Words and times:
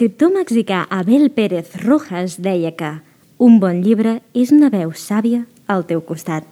L'escriptor 0.00 0.30
mexicà 0.32 0.86
Abel 0.88 1.26
Pérez 1.28 1.74
Rojas 1.82 2.38
deia 2.40 2.70
que 2.72 2.88
un 3.36 3.58
bon 3.60 3.82
llibre 3.84 4.14
és 4.32 4.48
una 4.48 4.70
veu 4.72 4.94
sàvia 4.96 5.42
al 5.68 5.84
teu 5.84 6.00
costat. 6.00 6.46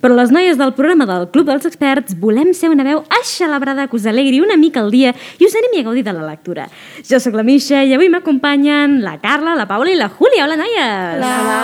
Però 0.00 0.16
les 0.16 0.32
noies 0.32 0.56
del 0.56 0.72
programa 0.72 1.04
del 1.04 1.26
Club 1.34 1.50
dels 1.50 1.68
Experts 1.68 2.16
volem 2.16 2.54
ser 2.56 2.70
una 2.72 2.86
veu 2.88 3.02
aixelebrada 3.18 3.84
que 3.84 4.00
us 4.00 4.08
alegri 4.08 4.40
una 4.40 4.56
mica 4.56 4.80
el 4.80 4.88
dia 4.94 5.12
i 5.12 5.44
us 5.44 5.58
animi 5.60 5.82
a 5.82 5.88
gaudir 5.90 6.06
de 6.08 6.16
la 6.16 6.24
lectura. 6.24 6.70
Jo 7.04 7.20
sóc 7.20 7.36
la 7.36 7.44
Misha 7.44 7.84
i 7.84 7.92
avui 7.92 8.08
m'acompanyen 8.08 9.02
la 9.04 9.18
Carla, 9.20 9.58
la 9.60 9.68
Paula 9.68 9.92
i 9.92 10.00
la 10.00 10.08
Júlia. 10.08 10.48
Hola, 10.48 10.56
noies! 10.56 11.20
Hola. 11.20 11.60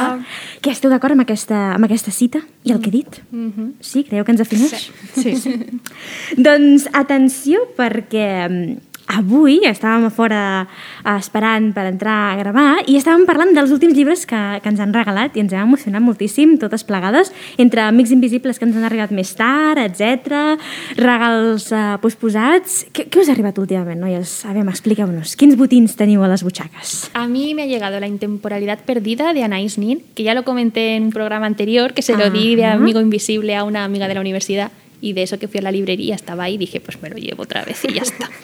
Què, 0.60 0.76
esteu 0.76 0.92
d'acord 0.92 1.16
amb, 1.16 1.24
aquesta, 1.24 1.64
amb 1.78 1.88
aquesta 1.88 2.12
cita 2.12 2.44
i 2.68 2.76
el 2.76 2.84
que 2.84 2.92
he 2.92 2.98
dit? 3.00 3.22
Mm 3.30 3.52
-hmm. 3.56 3.72
Sí? 3.80 4.04
Creieu 4.04 4.26
que 4.26 4.36
ens 4.36 4.44
defineix? 4.44 4.90
Sí. 5.16 5.36
sí. 5.36 5.80
doncs 6.36 6.90
atenció 6.92 7.64
perquè 7.72 8.48
mm, 8.50 8.91
avui 9.16 9.60
estàvem 9.68 10.06
a 10.08 10.12
fora 10.12 10.42
eh, 10.62 11.16
esperant 11.16 11.70
per 11.76 11.86
entrar 11.90 12.16
a 12.32 12.36
gravar 12.40 12.68
i 12.86 12.96
estàvem 12.98 13.26
parlant 13.28 13.52
dels 13.56 13.72
últims 13.74 13.96
llibres 13.96 14.24
que, 14.28 14.40
que 14.62 14.72
ens 14.72 14.80
han 14.82 14.94
regalat 14.94 15.36
i 15.36 15.44
ens 15.44 15.52
hem 15.52 15.66
emocionat 15.68 16.02
moltíssim, 16.02 16.56
totes 16.60 16.84
plegades, 16.88 17.32
entre 17.58 17.84
Amics 17.84 18.12
Invisibles 18.14 18.58
que 18.58 18.68
ens 18.68 18.76
han 18.78 18.86
arribat 18.88 19.12
més 19.14 19.34
tard, 19.38 19.80
etc 19.82 20.56
regals 20.96 21.68
eh, 21.72 21.82
posposats. 22.02 22.82
Què, 22.92 23.06
què 23.10 23.22
us 23.22 23.30
ha 23.30 23.36
arribat 23.36 23.58
últimament, 23.62 24.00
noies? 24.02 24.34
A 24.48 24.54
veure, 24.54 24.68
expliqueu-nos. 24.72 25.36
Quins 25.38 25.56
botins 25.58 25.96
teniu 25.98 26.24
a 26.24 26.30
les 26.30 26.44
butxaques? 26.44 26.94
A 27.18 27.26
mí 27.28 27.52
me 27.54 27.64
ha 27.64 27.66
llegado 27.66 28.00
la 28.00 28.08
intemporalidad 28.08 28.80
perdida 28.84 29.32
de 29.32 29.44
Anais 29.44 29.78
Nin, 29.78 30.02
que 30.14 30.22
ya 30.22 30.34
lo 30.34 30.44
comenté 30.44 30.96
en 30.96 31.04
un 31.04 31.10
programa 31.10 31.46
anterior, 31.46 31.94
que 31.94 32.02
se 32.02 32.16
lo 32.16 32.30
di 32.30 32.54
de 32.56 32.66
amigo 32.66 33.00
invisible 33.00 33.56
a 33.56 33.64
una 33.64 33.84
amiga 33.84 34.08
de 34.08 34.14
la 34.14 34.20
universidad 34.20 34.70
y 35.00 35.12
de 35.12 35.24
eso 35.24 35.38
que 35.38 35.48
fui 35.48 35.58
a 35.58 35.62
la 35.62 35.72
librería 35.72 36.14
estaba 36.14 36.44
ahí 36.44 36.54
y 36.54 36.58
dije, 36.58 36.80
pues 36.80 37.02
me 37.02 37.10
lo 37.10 37.16
llevo 37.16 37.42
otra 37.42 37.64
vez 37.64 37.84
y 37.84 37.92
ya 37.92 38.02
está. 38.02 38.30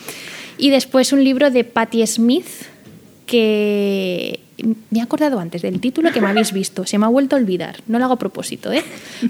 Y 0.59 0.71
después 0.71 1.13
un 1.13 1.23
libro 1.25 1.51
de 1.51 1.65
Patti 1.65 2.07
Smith 2.07 2.47
que 3.27 4.41
me 4.91 4.99
he 4.99 5.03
acordado 5.03 5.39
antes 5.39 5.63
del 5.63 5.81
título 5.81 6.11
que 6.13 6.21
me 6.21 6.27
habéis 6.29 6.53
visto, 6.53 6.85
se 6.85 6.99
me 6.99 7.07
ha 7.07 7.09
vuelto 7.09 7.37
a 7.37 7.39
olvidar, 7.39 7.77
no 7.87 7.99
lo 7.99 8.05
hago 8.07 8.15
a 8.15 8.19
propósito, 8.19 8.73
¿eh? 8.73 8.83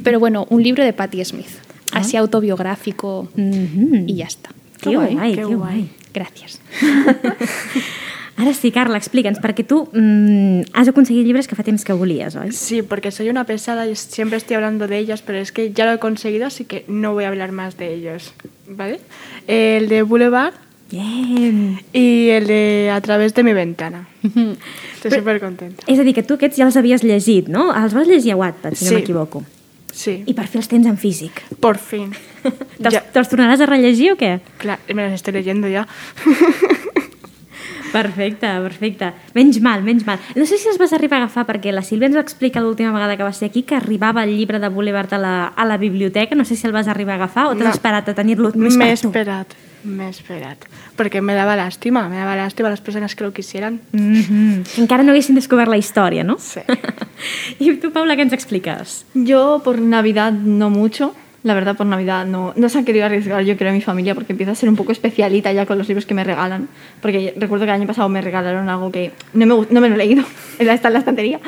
Pero 0.03 0.19
bueno, 0.21 0.47
un 0.51 0.63
libro 0.63 0.83
de 0.85 0.93
Patti 0.93 1.23
Smith, 1.25 1.51
así 1.93 2.17
autobiográfico 2.17 3.29
Mhm. 3.35 4.09
y 4.09 4.15
ya 4.15 4.27
está. 4.27 4.51
Que 4.81 4.95
guai, 4.97 5.35
que 5.35 5.45
guai. 5.45 5.91
Gracias. 6.15 6.61
Ara 8.39 8.55
sí, 8.55 8.71
Carla, 8.71 8.97
explica'ns, 9.03 9.41
perquè 9.43 9.65
tu 9.67 9.89
mm, 9.91 10.71
has 10.73 10.87
aconseguit 10.87 11.27
llibres 11.27 11.49
que 11.51 11.57
fa 11.59 11.65
temps 11.67 11.83
que 11.83 11.91
volies, 11.93 12.37
oi? 12.39 12.53
Sí, 12.55 12.83
porque 12.87 13.11
soy 13.11 13.29
una 13.35 13.43
pesada 13.43 13.83
y 13.91 13.97
siempre 13.99 14.39
estoy 14.39 14.55
hablando 14.55 14.87
de 14.87 14.97
ellos, 14.99 15.23
pero 15.27 15.39
es 15.43 15.51
que 15.51 15.73
ya 15.73 15.85
lo 15.87 15.93
he 15.93 15.99
conseguido, 15.99 16.47
así 16.47 16.65
que 16.65 16.85
no 16.87 17.15
voy 17.15 17.25
a 17.25 17.29
hablar 17.35 17.51
más 17.51 17.77
de 17.77 17.93
ellos, 17.93 18.33
¿vale? 18.69 19.01
El 19.49 19.89
de 19.89 20.03
Boulevard 20.03 20.55
Bien. 20.91 21.81
y 21.93 22.29
el 22.31 22.47
de 22.47 22.91
A 22.93 23.01
través 23.01 23.35
de 23.35 23.43
mi 23.43 23.53
ventana. 23.53 24.09
Estoy 24.23 25.11
súper 25.19 25.39
contenta. 25.41 25.85
És 25.87 25.99
a 25.99 26.03
dir, 26.03 26.15
que 26.15 26.23
tu 26.23 26.35
aquests 26.35 26.57
ja 26.57 26.65
els 26.67 26.77
havies 26.77 27.05
llegit, 27.05 27.49
no? 27.49 27.69
Els 27.77 27.93
vas 27.95 28.09
llegir 28.09 28.33
a 28.33 28.37
Wattpad, 28.37 28.75
si 28.75 28.85
no 28.87 28.89
Sí. 28.91 28.95
m'equivoco. 28.97 29.45
Sí, 29.93 30.23
I 30.27 30.33
per 30.35 30.47
fi 30.47 30.59
els 30.59 30.69
tens 30.69 30.87
en 30.87 30.97
físic. 30.97 31.43
por 31.61 31.77
fin. 31.79 32.13
Te'ls 32.83 32.95
Ya, 32.95 33.03
te 33.03 33.21
tornaràs 33.21 33.61
a 33.61 33.67
rellegir 33.67 34.13
o 34.13 34.17
què? 34.17 34.41
claro, 34.59 34.81
me 34.95 35.03
las 35.05 35.13
estoy 35.15 35.33
leyendo 35.35 35.69
ya. 35.69 35.87
Perfecte, 37.93 38.47
perfecte. 38.47 39.13
Menys 39.33 39.63
mal, 39.63 39.83
menys 39.83 40.05
mal. 40.07 40.19
No 40.37 40.45
sé 40.45 40.59
si 40.59 40.69
els 40.69 40.77
vas 40.79 40.93
arribar 40.93 41.17
a 41.19 41.23
agafar, 41.25 41.47
perquè 41.49 41.73
la 41.73 41.81
Sílvia 41.83 42.07
ens 42.11 42.17
va 42.19 42.21
explicar 42.21 42.61
l'última 42.63 42.93
vegada 42.93 43.17
que 43.17 43.23
va 43.25 43.33
ser 43.33 43.49
aquí 43.49 43.63
que 43.63 43.75
arribava 43.77 44.25
el 44.25 44.37
llibre 44.37 44.59
de 44.61 44.69
Boulevard 44.69 45.15
a 45.15 45.19
la, 45.19 45.47
a 45.49 45.65
la 45.65 45.79
biblioteca. 45.79 46.35
No 46.37 46.45
sé 46.45 46.55
si 46.55 46.67
el 46.67 46.73
vas 46.75 46.87
arribar 46.87 47.15
a 47.15 47.25
agafar 47.25 47.47
o 47.47 47.55
t'has 47.57 47.65
No. 47.65 47.71
esperat 47.71 48.07
a 48.11 48.15
tenir-lo 48.15 48.53
més 48.57 48.77
per 48.77 48.91
tu. 49.01 49.09
esperado, 49.09 49.47
me 49.49 49.68
he 49.85 50.09
esperado. 50.09 50.57
Porque 50.97 51.21
me 51.21 51.35
daba 51.35 51.57
lástima, 51.57 52.09
me 52.09 52.17
daba 52.17 52.37
lástima 52.37 52.69
a 52.69 52.71
las 52.71 52.81
personas 52.81 53.15
que 53.15 53.25
lo 53.25 53.33
quisieran. 53.33 53.81
Mm 53.93 54.15
-hmm. 54.15 54.79
Encara 54.79 55.03
no 55.03 55.13
haguessin 55.13 55.35
descobert 55.35 55.71
la 55.71 55.77
història, 55.77 56.25
no? 56.25 56.37
Sí. 56.39 56.61
I 57.59 57.77
tu, 57.77 57.91
Paula, 57.91 58.15
què 58.15 58.23
ens 58.23 58.33
expliques? 58.33 59.05
Yo 59.15 59.61
por 59.65 59.81
Navidad 59.81 60.33
no 60.33 60.71
mucho. 60.71 61.15
La 61.45 61.55
verdad, 61.55 61.77
por 61.77 61.87
Navidad 61.87 62.27
no, 62.27 62.53
no 62.57 62.69
se 62.69 62.79
han 62.79 62.85
querido 62.85 63.07
arriesgar, 63.07 63.45
yo 63.45 63.57
creo, 63.57 63.71
a 63.71 63.75
mi 63.75 63.81
familia, 63.81 64.15
porque 64.15 64.33
empieza 64.33 64.53
a 64.53 64.55
ser 64.55 64.69
un 64.69 64.75
poco 64.77 64.91
especialita 64.91 65.53
ya 65.53 65.67
con 65.67 65.79
los 65.79 65.87
libros 65.87 66.05
que 66.05 66.15
me 66.15 66.25
regalan. 66.25 66.69
Porque 67.01 67.33
recuerdo 67.37 67.65
que 67.65 67.71
el 67.71 67.81
año 67.81 67.87
pasado 67.87 68.09
me 68.09 68.21
regalaron 68.21 68.69
algo 68.69 68.91
que 68.91 69.13
no 69.35 69.47
me, 69.47 69.67
no 69.71 69.81
me 69.81 69.89
lo 69.89 69.95
he 69.95 69.99
leído, 69.99 70.25
está 70.59 70.89
en 70.89 70.95
la 70.95 70.99
estantería. 70.99 71.41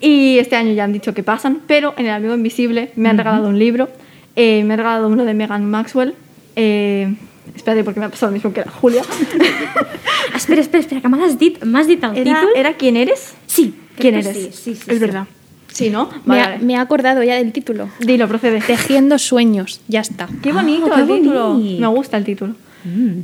Y 0.00 0.38
este 0.38 0.56
año 0.56 0.72
ya 0.72 0.84
han 0.84 0.92
dicho 0.92 1.12
que 1.12 1.22
pasan, 1.22 1.60
pero 1.66 1.94
en 1.98 2.06
El 2.06 2.12
Amigo 2.12 2.34
Invisible 2.34 2.90
me 2.96 3.10
han 3.10 3.18
regalado 3.18 3.48
un 3.48 3.58
libro. 3.58 3.88
eh, 4.36 4.64
me 4.64 4.72
han 4.74 4.78
regalado 4.78 5.08
uno 5.08 5.24
de 5.24 5.34
Megan 5.34 5.68
Maxwell. 5.70 6.14
Eh, 6.56 7.14
espérate, 7.54 7.84
porque 7.84 8.00
me 8.00 8.06
ha 8.06 8.08
pasado 8.10 8.30
lo 8.30 8.34
mismo 8.34 8.52
que 8.52 8.60
la 8.60 8.70
Julia. 8.70 9.02
Espera, 10.34 10.60
espera, 10.60 10.80
espera, 10.80 11.00
que 11.00 11.08
m'has 11.08 11.38
dit, 11.38 11.62
m'has 11.64 11.86
dit 11.86 12.02
el 12.02 12.16
¿Era, 12.16 12.40
títol? 12.40 12.48
¿Era 12.56 12.72
quién 12.74 12.96
eres? 12.96 13.34
Sí. 13.46 13.74
¿Quién 13.98 14.14
eres? 14.14 14.34
Sí, 14.36 14.42
sí, 14.52 14.74
sí, 14.74 14.80
es 14.86 14.94
sí. 14.94 14.98
verdad. 14.98 15.26
Sí, 15.72 15.90
¿no? 15.90 16.06
Me, 16.06 16.20
Vale, 16.26 16.40
ha- 16.42 16.48
vale. 16.50 16.64
me 16.64 16.72
he 16.74 16.76
acordado 16.76 17.22
ya 17.22 17.34
del 17.36 17.52
título. 17.52 17.88
Dilo, 18.00 18.26
procede. 18.28 18.60
Tejiendo 18.60 19.18
sueños, 19.18 19.80
ya 19.88 20.00
está. 20.00 20.28
Qué 20.42 20.52
bonito 20.52 20.88
Ah, 20.90 20.96
qué 20.96 21.02
el 21.02 21.20
título. 21.20 21.52
bonito. 21.54 21.80
Me 21.80 21.86
gusta 21.88 22.16
el 22.16 22.24
título. 22.24 22.54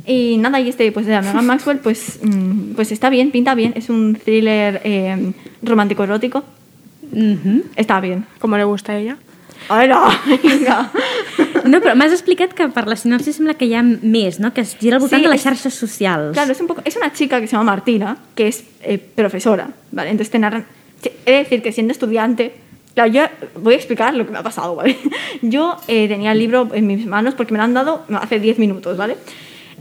Y 0.05 0.37
nada, 0.37 0.59
y 0.59 0.69
este, 0.69 0.91
pues 0.91 1.07
de 1.07 1.13
la 1.13 1.21
Megan 1.23 1.45
Maxwell, 1.45 1.79
pues, 1.79 2.19
mm, 2.21 2.73
pues 2.75 2.91
está 2.91 3.09
bien, 3.09 3.31
pinta 3.31 3.55
bien. 3.55 3.73
Es 3.75 3.89
un 3.89 4.15
thriller 4.23 4.81
eh, 4.83 5.33
romántico 5.63 6.03
erótico. 6.03 6.43
Está 7.75 7.99
bien. 7.99 8.25
Como 8.39 8.57
le 8.57 8.63
gusta 8.65 8.91
a 8.93 8.97
ella. 8.99 9.17
¡Hola! 9.69 10.07
Venga. 10.43 10.91
No, 11.67 11.79
però 11.81 11.95
m'has 11.95 12.11
explicat 12.15 12.53
que 12.53 12.67
per 12.73 12.85
la 12.87 12.95
sinopsi 12.95 13.33
sembla 13.33 13.53
que 13.55 13.65
hi 13.65 13.73
ha 13.75 13.83
més, 13.83 14.39
no? 14.39 14.53
Que 14.53 14.61
es 14.61 14.75
gira 14.79 14.97
al 14.97 15.01
voltant 15.01 15.21
Sí, 15.23 15.27
de 15.29 15.35
és- 15.35 15.43
xarxes 15.43 15.73
socials. 15.73 16.33
Claro, 16.33 16.51
es, 16.51 16.61
un 16.61 16.67
poco, 16.67 16.81
es 16.85 16.95
una 16.95 17.11
chica 17.13 17.39
que 17.41 17.47
se 17.47 17.53
llama 17.55 17.71
Martina, 17.71 18.17
que 18.35 18.47
es 18.47 18.63
eh, 18.81 18.97
profesora, 18.97 19.69
¿vale? 19.91 20.09
Entonces 20.11 20.31
te 20.31 20.39
narran... 20.39 20.65
He 21.25 21.31
de 21.31 21.37
decir 21.39 21.61
que 21.61 21.71
siendo 21.71 21.91
estudiante... 21.91 22.53
Claro, 22.95 23.11
yo 23.11 23.21
voy 23.61 23.73
a 23.75 23.77
explicar 23.77 24.15
lo 24.15 24.25
que 24.25 24.31
me 24.31 24.39
ha 24.39 24.43
pasado, 24.43 24.75
¿vale? 24.75 24.97
Yo 25.43 25.77
eh, 25.87 26.07
tenía 26.07 26.31
el 26.31 26.39
libro 26.39 26.67
en 26.73 26.87
mis 26.87 27.05
manos 27.05 27.35
porque 27.35 27.51
me 27.53 27.59
lo 27.59 27.63
han 27.65 27.73
dado 27.75 28.03
hace 28.19 28.39
10 28.39 28.57
minutos, 28.57 28.97
¿vale? 28.97 29.17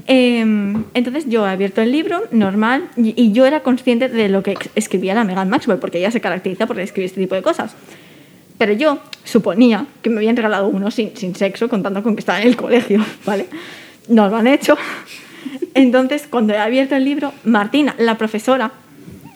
Em, 0.06 0.84
entonces 0.92 1.24
yo 1.26 1.46
he 1.46 1.50
abierto 1.50 1.80
el 1.80 1.90
libro, 1.90 2.22
normal, 2.30 2.88
y, 2.96 3.14
y 3.20 3.32
yo 3.32 3.46
era 3.46 3.60
consciente 3.60 4.10
de 4.10 4.28
lo 4.28 4.42
que 4.42 4.56
escribía 4.74 5.14
la 5.14 5.24
Megan 5.24 5.48
Maxwell, 5.48 5.78
porque 5.78 5.96
ella 5.98 6.10
se 6.10 6.20
caracteriza 6.20 6.66
por 6.66 6.78
escribir 6.78 7.06
este 7.06 7.20
tipo 7.22 7.34
de 7.34 7.40
cosas. 7.42 7.74
Pero 8.58 8.72
yo 8.72 8.98
suponía 9.24 9.86
que 10.02 10.10
me 10.10 10.16
habían 10.16 10.36
regalado 10.36 10.68
uno 10.68 10.90
sin, 10.90 11.34
sexo, 11.34 11.68
contando 11.68 12.02
con 12.02 12.14
que 12.14 12.20
estaba 12.20 12.40
en 12.40 12.48
el 12.48 12.56
colegio, 12.56 13.04
¿vale? 13.26 13.46
No 14.08 14.28
lo 14.28 14.36
han 14.36 14.46
hecho. 14.46 14.76
Entonces, 15.74 16.26
cuando 16.28 16.54
he 16.54 16.58
abierto 16.58 16.96
el 16.96 17.04
libro, 17.04 17.32
Martina, 17.44 17.94
la 17.98 18.16
profesora, 18.16 18.72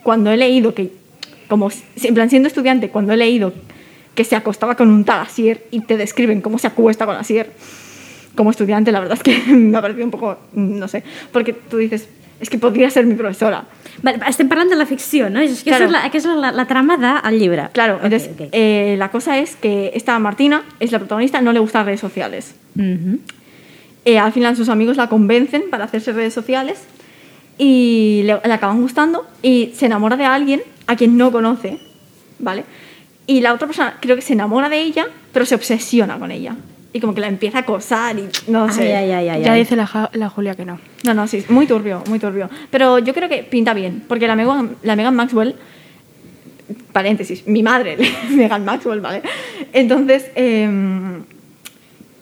cuando 0.03 0.31
he 0.31 0.37
leído 0.37 0.75
que, 0.75 0.93
como 1.49 1.71
en 2.03 2.15
plan 2.15 2.31
siendo 2.31 2.49
estudiante, 2.49 2.89
cuando 2.89 3.13
he 3.13 3.17
leído 3.17 3.53
que 4.15 4.25
se 4.25 4.37
acostaba 4.37 4.75
con 4.75 4.89
un 4.89 5.05
tal 5.05 5.21
Asier 5.21 5.67
y 5.71 5.81
te 5.81 5.97
describen 5.97 6.41
cómo 6.41 6.59
se 6.59 6.67
acuesta 6.67 7.07
con 7.07 7.17
Asier, 7.17 7.53
como 8.35 8.51
estudiante, 8.51 8.93
la 8.93 9.01
verdad 9.01 9.19
es 9.19 9.23
que 9.23 9.53
me 9.55 9.77
ha 9.77 9.83
parecido 9.83 10.05
un 10.05 10.11
poco, 10.11 10.39
no 10.55 10.89
sé, 10.89 11.03
porque 11.33 11.53
tú 11.53 11.77
dices, 11.77 12.09
es 12.41 12.49
que 12.51 12.59
podría 12.59 12.89
ser 12.91 13.05
mi 13.07 13.15
profesora. 13.15 13.65
Vale, 14.03 14.19
estem 14.29 14.49
parlant 14.49 14.71
de 14.71 14.77
la 14.77 14.87
ficció, 14.87 15.29
no? 15.31 15.41
És 15.41 15.63
que 15.63 15.71
Claro. 15.71 15.85
és 15.85 15.91
la, 15.93 16.05
aquesta 16.07 16.33
és 16.33 16.39
la, 16.41 16.51
la 16.53 16.65
trama 16.67 16.97
del 16.97 17.39
llibre. 17.39 17.69
Claro, 17.73 17.97
Ok, 17.97 18.05
entonces 18.05 18.31
ok. 18.35 18.49
eh, 18.53 18.97
la 18.99 19.11
cosa 19.11 19.39
es 19.39 19.57
que 19.57 19.91
esta 19.95 20.19
Martina 20.19 20.63
es 20.81 20.91
la 20.93 20.99
protagonista, 20.99 21.41
no 21.43 21.53
le 21.53 21.61
gustan 21.61 21.85
redes 21.85 22.01
sociales. 22.01 22.55
Mhm. 22.75 23.19
Eh, 24.07 24.19
al 24.19 24.33
final 24.33 24.57
sus 24.57 24.71
amigos 24.71 24.97
la 24.97 25.09
convencen 25.11 25.65
para 25.71 25.85
hacerse 25.85 26.13
redes 26.13 26.33
sociales 26.33 26.79
y 27.59 28.23
le, 28.25 28.39
le 28.43 28.53
acaban 28.55 28.81
gustando 28.81 29.27
y 29.43 29.73
se 29.75 29.87
enamora 29.87 30.17
de 30.17 30.25
alguien 30.25 30.63
a 30.87 30.97
quien 30.97 31.19
no 31.19 31.31
conoce, 31.31 31.79
¿vale? 32.39 32.65
Y 33.27 33.43
la 33.43 33.53
otra 33.53 33.67
persona 33.67 33.99
creo 34.01 34.17
que 34.17 34.23
se 34.23 34.33
enamora 34.33 34.69
de 34.71 34.81
ella, 34.81 35.07
pero 35.33 35.45
se 35.45 35.55
obsesiona 35.55 36.19
con 36.19 36.31
ella. 36.31 36.57
Y 36.93 37.01
como 37.01 37.15
que 37.15 37.21
la 37.21 37.29
empieza 37.29 37.59
a 37.59 37.61
acosar 37.61 38.19
y 38.19 38.29
no 38.49 38.73
sé. 38.73 38.97
Ay, 38.97 39.11
ay, 39.11 39.13
ay, 39.13 39.29
ay, 39.29 39.43
ya 39.45 39.53
ay. 39.53 39.61
dice 39.61 39.77
la, 39.77 40.11
la 40.13 40.29
Julia 40.29 40.57
que 40.57 40.65
no. 40.65 40.81
No, 41.05 41.15
no, 41.15 41.27
sí, 41.29 41.45
muy 41.49 41.67
turbio, 41.67 42.03
muy 42.09 42.19
turbio. 42.19 42.51
Pero 42.71 42.99
yo 42.99 43.15
creo 43.15 43.29
que 43.29 43.45
pinta 43.45 43.75
bien, 43.75 44.03
porque 44.09 44.27
la 44.27 44.35
Megan, 44.35 44.77
la 44.83 44.97
Megan 44.97 45.15
Maxwell, 45.15 45.55
paréntesis, 46.93 47.47
mi 47.47 47.63
madre, 47.63 47.97
Megan 48.31 48.65
Maxwell, 48.65 49.01
¿vale? 49.01 49.23
Entonces, 49.73 50.31
eh, 50.35 50.69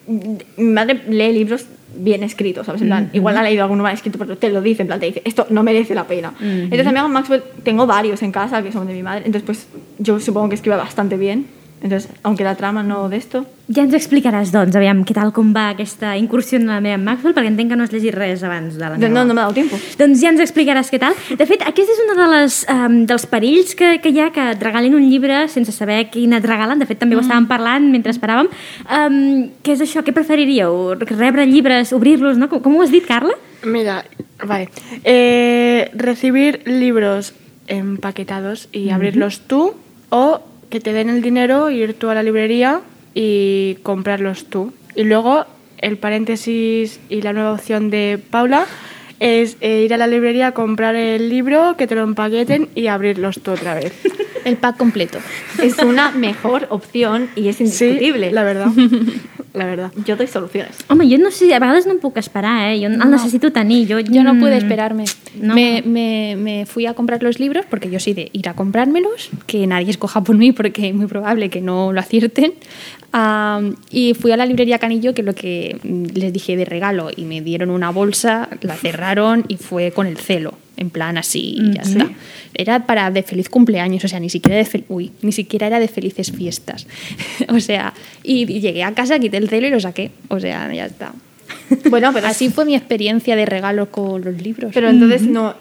mi 0.07 0.63
madre 0.65 1.01
lee 1.07 1.33
libros 1.33 1.65
bien 1.95 2.23
escritos, 2.23 2.65
¿sabes? 2.65 2.81
En 2.81 2.87
plan, 2.87 3.09
Igual 3.13 3.37
ha 3.37 3.43
leído 3.43 3.63
alguno 3.63 3.83
mal 3.83 3.93
escrito, 3.93 4.17
pero 4.17 4.37
te 4.37 4.49
lo 4.49 4.61
dice, 4.61 4.83
en 4.83 4.87
plan, 4.87 4.99
te 4.99 5.07
dice, 5.07 5.21
esto 5.25 5.47
no 5.49 5.63
merece 5.63 5.95
la 5.95 6.05
pena. 6.05 6.33
Entonces, 6.39 6.85
a 6.85 6.91
Megan 6.91 7.11
Maxwell 7.11 7.43
tengo 7.63 7.87
varios 7.87 8.21
en 8.21 8.31
casa 8.31 8.61
que 8.61 8.71
son 8.71 8.87
de 8.87 8.93
mi 8.93 9.03
madre, 9.03 9.23
entonces, 9.25 9.43
pues 9.45 9.67
yo 9.97 10.19
supongo 10.19 10.49
que 10.49 10.55
escribe 10.55 10.77
bastante 10.77 11.17
bien. 11.17 11.47
Entonces, 11.81 12.09
aunque 12.23 12.43
la 12.43 12.55
trama 12.55 12.83
no 12.83 13.07
de 13.09 13.17
esto, 13.17 13.45
Ja 13.69 13.83
ens 13.85 13.93
explicaràs, 13.93 14.49
doncs, 14.49 14.73
aviam, 14.73 15.03
què 15.05 15.13
tal 15.13 15.29
com 15.29 15.51
va 15.53 15.67
aquesta 15.75 16.15
incursió 16.17 16.57
en 16.57 16.63
la 16.65 16.79
meva 16.81 16.97
Maxwell, 16.97 17.35
perquè 17.37 17.51
entenc 17.51 17.69
que 17.69 17.75
no 17.77 17.85
has 17.85 17.91
llegit 17.93 18.15
res 18.15 18.41
abans 18.41 18.73
de 18.73 18.81
la 18.81 18.95
no, 18.95 19.03
meva. 19.03 19.25
no 19.29 19.35
me 19.35 19.41
ha 19.41 19.43
dado 19.43 19.53
tiempo. 19.53 19.77
Doncs 19.99 20.23
ja 20.23 20.31
ens 20.31 20.41
explicaràs 20.41 20.89
què 20.89 20.97
tal. 20.97 21.13
De 21.37 21.45
fet, 21.45 21.61
aquest 21.69 21.91
és 21.93 21.99
un 22.01 22.09
de 22.17 22.25
les, 22.31 22.55
um, 22.73 22.95
dels 23.11 23.27
perills 23.29 23.75
que, 23.77 23.91
que 24.01 24.09
hi 24.09 24.23
ha, 24.23 24.31
que 24.33 24.47
et 24.55 24.65
regalin 24.65 24.97
un 24.97 25.05
llibre 25.05 25.43
sense 25.53 25.75
saber 25.75 25.99
quin 26.09 26.33
et 26.33 26.47
regalen. 26.49 26.81
De 26.81 26.87
fet, 26.89 26.97
també 26.97 27.19
ho 27.19 27.21
estàvem 27.21 27.45
parlant 27.51 27.85
mentre 27.93 28.15
esperàvem. 28.15 28.49
Um, 28.89 29.19
què 29.61 29.77
és 29.77 29.85
això? 29.85 30.01
Què 30.01 30.17
preferiríeu? 30.17 30.95
Rebre 31.11 31.45
llibres, 31.45 31.93
obrir-los, 31.93 32.41
no? 32.41 32.49
Com, 32.49 32.65
com 32.65 32.79
ho 32.79 32.81
has 32.81 32.95
dit, 32.95 33.05
Carla? 33.05 33.37
Mira, 33.69 34.01
Vale. 34.43 34.69
Eh, 35.03 35.91
recibir 35.93 36.61
libros 36.65 37.33
empaquetados 37.67 38.69
y 38.71 38.89
abrirlos 38.89 39.41
tú 39.41 39.75
o 40.09 40.41
que 40.69 40.79
te 40.79 40.93
den 40.93 41.09
el 41.09 41.21
dinero, 41.21 41.69
ir 41.69 41.93
tú 41.93 42.09
a 42.09 42.15
la 42.15 42.23
librería 42.23 42.81
y 43.13 43.77
comprarlos 43.83 44.45
tú. 44.45 44.73
Y 44.95 45.03
luego 45.03 45.45
el 45.79 45.97
paréntesis 45.97 46.99
y 47.09 47.21
la 47.21 47.33
nueva 47.33 47.53
opción 47.53 47.89
de 47.89 48.19
Paula 48.29 48.65
es 49.19 49.57
eh, 49.61 49.83
ir 49.83 49.93
a 49.93 49.97
la 49.97 50.07
librería, 50.07 50.53
comprar 50.53 50.95
el 50.95 51.29
libro, 51.29 51.75
que 51.77 51.87
te 51.87 51.95
lo 51.95 52.03
empaqueten 52.03 52.69
y 52.75 52.87
abrirlos 52.87 53.41
tú 53.41 53.51
otra 53.51 53.75
vez. 53.75 53.93
El 54.45 54.57
pack 54.57 54.77
completo. 54.77 55.19
Es 55.61 55.77
una 55.79 56.11
mejor 56.11 56.67
opción 56.69 57.29
i 57.35 57.49
és 57.49 57.59
indiscutible. 57.59 58.29
Sí, 58.29 58.33
la 58.33 58.43
verdad. 58.43 58.67
La 59.53 59.65
verdad. 59.65 59.91
Jo 60.07 60.15
doy 60.15 60.27
soluciones. 60.27 60.75
Home, 60.89 61.09
jo 61.09 61.17
no 61.17 61.31
sé, 61.31 61.53
a 61.55 61.59
vegades 61.59 61.85
no 61.87 61.93
em 61.93 61.99
puc 61.99 62.17
esperar, 62.17 62.71
eh? 62.71 62.79
Jo 62.79 62.87
el 62.87 62.99
necessito 63.09 63.51
tenir. 63.51 63.87
Jo, 63.91 63.99
Yo 63.99 64.23
no 64.23 64.37
pude 64.37 64.55
mm, 64.55 64.57
esperarme. 64.59 65.05
no. 65.41 65.55
Me, 65.55 65.81
me- 65.85 66.35
me 66.37 66.65
fui 66.65 66.85
a 66.85 66.93
comprar 66.93 67.23
los 67.23 67.39
libros 67.39 67.65
porque 67.69 67.89
yo 67.89 67.99
soy 67.99 68.13
de 68.13 68.29
ir 68.31 68.47
a 68.47 68.53
comprármelos, 68.53 69.29
que 69.47 69.65
nadie 69.65 69.89
escoja 69.89 70.23
por 70.23 70.35
mí 70.37 70.51
porque 70.51 70.89
es 70.89 70.93
muy 70.95 71.07
probable 71.07 71.49
que 71.49 71.61
no 71.61 71.91
lo 71.93 71.99
acierten. 71.99 72.53
Am, 73.11 73.75
y 73.89 74.13
fui 74.13 74.31
a 74.31 74.37
la 74.37 74.45
librería 74.45 74.77
Canillo, 74.77 75.13
que 75.15 75.23
lo 75.23 75.33
que 75.33 75.79
mm, 75.83 76.05
les 76.17 76.31
dije 76.31 76.55
de 76.55 76.65
regalo, 76.65 77.09
y 77.15 77.23
me 77.25 77.41
dieron 77.41 77.71
una 77.71 77.89
bolsa, 77.89 78.49
la 78.61 78.75
cerraron 78.75 79.45
y 79.47 79.57
fue 79.57 79.91
con 79.91 80.05
el 80.05 80.17
celo, 80.17 80.53
en 80.79 80.89
plan 80.89 81.17
así, 81.17 81.55
y 81.59 81.73
ya 81.73 81.81
está. 81.81 82.09
Era 82.55 82.85
para 82.87 83.11
de 83.11 83.21
feliz 83.21 83.49
cumpleaños, 83.49 84.03
o 84.03 84.07
sea, 84.07 84.19
ni 84.19 84.29
siquiera 84.29 84.57
de 84.57 84.83
uy, 84.89 85.11
ni 85.21 85.31
siquiera 85.31 85.67
era 85.67 85.79
de 85.79 85.87
felices 85.87 86.31
fiestas. 86.31 86.87
o 87.49 87.59
sea, 87.59 87.93
y, 88.23 88.51
y 88.51 88.59
llegué 88.61 88.83
a 88.83 88.93
casa, 88.93 89.19
quité 89.19 89.37
el 89.37 89.49
celo 89.49 89.67
y 89.67 89.69
lo 89.69 89.79
saqué. 89.79 90.11
O 90.29 90.39
sea, 90.39 90.73
ya 90.73 90.85
está. 90.85 91.13
Bueno, 91.89 92.11
pero 92.13 92.27
Así 92.27 92.49
fue 92.49 92.65
mi 92.65 92.75
experiencia 92.75 93.35
de 93.35 93.45
regalo 93.45 93.91
con 93.91 94.23
los 94.23 94.41
libros. 94.41 94.71
Pero 94.73 94.89
entonces 94.89 95.21
no 95.23 95.53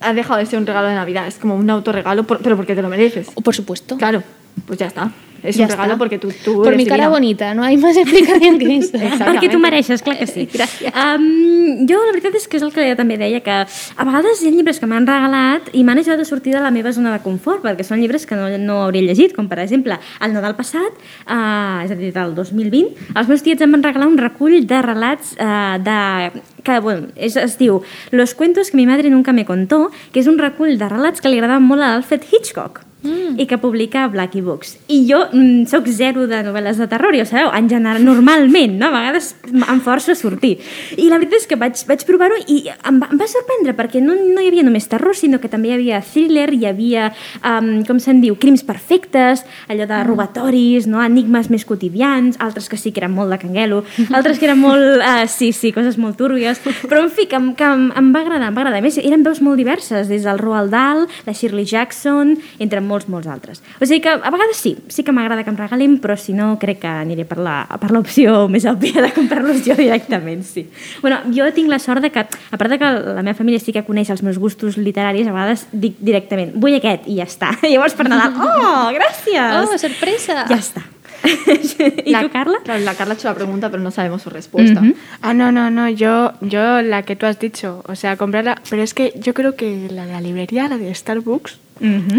ha 0.00 0.12
dejado 0.12 0.38
de 0.40 0.46
ser 0.46 0.58
un 0.58 0.66
regalo 0.66 0.88
de 0.88 0.94
Navidad, 0.94 1.26
es 1.26 1.36
como 1.36 1.54
un 1.56 1.68
autorregalo, 1.70 2.24
por- 2.24 2.40
pero 2.42 2.56
porque 2.56 2.74
te 2.74 2.82
lo 2.82 2.88
mereces. 2.88 3.28
Por 3.42 3.54
supuesto. 3.54 3.96
Claro, 3.96 4.22
pues 4.66 4.78
ya 4.78 4.86
está. 4.86 5.12
Es 5.44 5.56
Ya 5.56 5.64
un 5.64 5.70
regalo 5.70 5.92
está. 5.92 5.98
porque 5.98 6.18
tú, 6.18 6.32
tú 6.42 6.54
Por 6.56 6.68
eres 6.68 6.78
mi 6.78 6.86
cara 6.86 7.04
divina. 7.04 7.08
bonita, 7.10 7.54
no 7.54 7.62
hay 7.62 7.76
más 7.76 7.96
explicación 7.96 8.58
que 8.58 8.78
eso. 8.78 8.96
Perquè 9.28 9.50
tu 9.52 9.58
mereixes, 9.60 10.00
clar 10.02 10.16
que 10.18 10.26
sí. 10.26 10.48
Gràcies. 10.50 10.88
Um, 10.96 11.84
jo 11.86 11.98
la 12.00 12.12
veritat 12.14 12.34
és 12.38 12.48
que 12.48 12.56
és 12.56 12.64
el 12.64 12.72
que 12.72 12.86
jo 12.88 12.96
també 12.96 13.18
deia, 13.20 13.42
que 13.44 13.52
a 13.52 14.04
vegades 14.08 14.40
hi 14.42 14.48
ha 14.48 14.54
llibres 14.54 14.80
que 14.80 14.88
m'han 14.88 15.06
regalat 15.06 15.68
i 15.76 15.84
m'han 15.84 16.00
ajudat 16.00 16.24
a 16.24 16.24
sortir 16.24 16.54
de 16.56 16.62
la 16.64 16.70
meva 16.72 16.92
zona 16.96 17.12
de 17.12 17.20
confort, 17.22 17.60
perquè 17.62 17.84
són 17.84 18.00
llibres 18.00 18.24
que 18.24 18.38
no, 18.40 18.48
no 18.58 18.78
hauria 18.86 19.04
llegit, 19.04 19.34
com 19.36 19.48
per 19.50 19.60
exemple 19.60 19.98
el 20.24 20.32
Nadal 20.32 20.56
passat, 20.56 20.96
uh, 21.28 21.84
és 21.84 21.92
a 21.92 21.98
dir, 22.00 22.10
del 22.16 22.34
2020, 22.34 23.12
els 23.14 23.28
meus 23.28 23.44
tiets 23.44 23.60
em 23.62 23.76
van 23.76 23.84
regalar 23.84 24.08
un 24.08 24.16
recull 24.18 24.64
de 24.66 24.80
relats 24.82 25.36
uh, 25.36 25.76
de 25.84 26.40
que 26.64 26.78
bueno, 26.80 27.08
és, 27.16 27.36
es 27.36 27.58
diu 27.60 27.82
Los 28.10 28.32
cuentos 28.34 28.70
que 28.70 28.78
mi 28.78 28.86
madre 28.86 29.10
nunca 29.10 29.32
me 29.36 29.44
contó, 29.44 29.90
que 30.12 30.20
és 30.20 30.26
un 30.26 30.38
recull 30.40 30.78
de 30.80 30.88
relats 30.88 31.20
que 31.20 31.28
li 31.28 31.36
agradaven 31.36 31.68
molt 31.68 31.82
a 31.84 31.94
Alfred 31.98 32.24
Hitchcock 32.32 32.80
mm. 33.04 33.38
i 33.38 33.46
que 33.46 33.58
publica 33.60 34.06
Blackie 34.08 34.42
Books. 34.42 34.78
I 34.88 35.04
jo 35.08 35.20
mm, 35.30 35.66
sóc 35.70 35.86
zero 35.92 36.26
de 36.30 36.40
novel·les 36.46 36.80
de 36.80 36.88
terror, 36.90 37.14
ja 37.16 37.24
ho 37.24 37.28
sabeu, 37.28 37.52
en 37.54 37.68
general, 37.70 38.02
normalment, 38.04 38.78
no? 38.80 38.88
a 38.88 38.94
vegades 38.96 39.34
em 39.52 39.80
forço 39.84 40.12
a 40.12 40.18
sortir. 40.18 40.56
I 40.96 41.08
la 41.10 41.20
veritat 41.20 41.42
és 41.42 41.48
que 41.50 41.58
vaig, 41.60 41.78
vaig 41.88 42.04
provar-ho 42.08 42.38
i 42.48 42.64
em 42.72 43.00
va, 43.02 43.10
em 43.12 43.20
va 43.20 43.28
sorprendre 43.30 43.76
perquè 43.76 44.02
no, 44.02 44.16
no 44.16 44.42
hi 44.42 44.50
havia 44.50 44.64
només 44.66 44.88
terror, 44.90 45.16
sinó 45.16 45.40
que 45.42 45.50
també 45.52 45.70
hi 45.70 45.76
havia 45.78 46.00
thriller, 46.04 46.48
hi 46.54 46.68
havia, 46.70 47.10
um, 47.44 47.70
com 47.86 48.00
se'n 48.02 48.22
diu, 48.24 48.38
crims 48.40 48.64
perfectes, 48.66 49.44
allò 49.68 49.88
de 49.90 50.00
robatoris, 50.08 50.88
no? 50.90 51.02
enigmes 51.04 51.50
més 51.52 51.66
quotidians, 51.68 52.38
altres 52.42 52.70
que 52.72 52.80
sí 52.80 52.92
que 52.94 53.02
eren 53.04 53.14
molt 53.14 53.34
de 53.34 53.40
canguelo, 53.42 53.82
altres 54.10 54.40
que 54.40 54.48
eren 54.48 54.60
molt, 54.62 55.00
uh, 55.00 55.24
sí, 55.36 55.52
sí, 55.56 55.72
coses 55.74 55.98
molt 56.00 56.18
túrbies, 56.20 56.60
però 56.88 57.04
en 57.04 57.12
fi, 57.12 57.28
que, 57.30 57.40
que 57.58 57.68
em, 57.68 57.88
em 57.98 58.12
va 58.14 58.24
agradar, 58.24 58.50
em 58.50 58.56
va 58.56 58.64
agradar. 58.64 58.80
A 58.80 58.84
més, 58.84 58.98
eren 59.02 59.24
veus 59.26 59.42
molt 59.44 59.60
diverses, 59.60 60.08
des 60.10 60.26
del 60.26 60.40
Roald 60.40 60.72
Dahl, 60.74 61.04
la 61.26 61.34
Shirley 61.34 61.66
Jackson, 61.68 62.36
entre 62.62 62.80
molts, 62.84 62.93
molts 63.10 63.28
altres. 63.30 63.62
O 63.80 63.86
sigui 63.86 64.00
que 64.04 64.14
a 64.14 64.30
vegades 64.32 64.60
sí, 64.60 64.76
sí 64.88 65.04
que 65.04 65.12
m'agrada 65.12 65.44
que 65.44 65.52
em 65.52 65.58
regalin, 65.58 65.98
però 66.02 66.16
si 66.20 66.34
no 66.36 66.54
crec 66.62 66.80
que 66.84 66.92
aniré 67.02 67.26
per 67.26 67.40
l'opció 67.42 68.46
més 68.54 68.66
òbvia 68.70 69.02
de 69.04 69.12
comprar-los 69.16 69.62
jo 69.66 69.76
directament, 69.78 70.46
sí. 70.46 70.68
Bueno, 71.02 71.20
jo 71.34 71.50
tinc 71.56 71.72
la 71.72 71.80
sort 71.82 72.04
de 72.04 72.12
que, 72.14 72.24
a 72.24 72.60
part 72.60 72.70
de 72.70 72.80
que 72.80 72.90
la 73.18 73.22
meva 73.22 73.36
família 73.36 73.62
sí 73.62 73.74
que 73.74 73.84
coneix 73.86 74.14
els 74.14 74.22
meus 74.22 74.38
gustos 74.38 74.78
literaris, 74.78 75.28
a 75.28 75.36
vegades 75.36 75.68
dic 75.72 75.98
directament, 76.00 76.54
vull 76.54 76.78
aquest 76.78 77.08
i 77.10 77.18
ja 77.20 77.28
està. 77.28 77.54
Llavors 77.72 77.98
per 77.98 78.08
Nadal, 78.08 78.38
oh, 78.38 78.90
gràcies! 78.94 79.64
¡Oh, 79.64 79.80
sorpresa! 79.80 80.44
Ja 80.50 80.60
està. 80.60 80.93
Tu, 82.24 82.30
Carla? 82.30 82.58
Claro, 82.64 82.80
la 82.84 82.94
Carla 82.94 83.14
ha 83.14 83.16
hecho 83.16 83.28
la 83.28 83.34
pregunta, 83.34 83.70
pero 83.70 83.82
no 83.82 83.90
sabemos 83.90 84.22
su 84.22 84.30
respuesta. 84.30 84.82
Ah, 85.22 85.34
no, 85.34 85.50
no, 85.52 85.70
no, 85.70 85.88
yo, 85.88 86.32
yo 86.40 86.82
la 86.82 87.02
que 87.02 87.16
tú 87.16 87.26
has 87.26 87.38
dicho, 87.38 87.82
o 87.86 87.94
sea, 87.96 88.16
comprarla, 88.16 88.60
pero 88.70 88.82
es 88.82 88.94
que 88.94 89.12
yo 89.16 89.34
creo 89.34 89.56
que 89.56 89.88
la 89.90 90.06
de 90.06 90.12
la 90.12 90.20
librería, 90.20 90.68
la 90.68 90.78
de 90.78 90.94
Starbucks. 90.94 91.58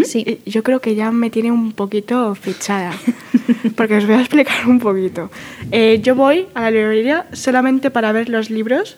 Sí. 0.04 0.22
eh, 0.26 0.40
yo 0.44 0.62
creo 0.62 0.80
que 0.80 0.94
ya 0.94 1.10
me 1.12 1.30
tiene 1.30 1.50
un 1.50 1.72
poquito 1.72 2.34
fichada, 2.34 2.92
porque 3.76 3.96
os 3.96 4.06
voy 4.06 4.16
a 4.16 4.20
explicar 4.20 4.66
un 4.68 4.78
poquito. 4.80 5.30
Eh, 5.72 6.00
yo 6.02 6.14
voy 6.14 6.46
a 6.54 6.62
la 6.62 6.70
librería 6.70 7.26
solamente 7.32 7.90
para 7.90 8.12
ver 8.12 8.28
los 8.28 8.50
libros 8.50 8.96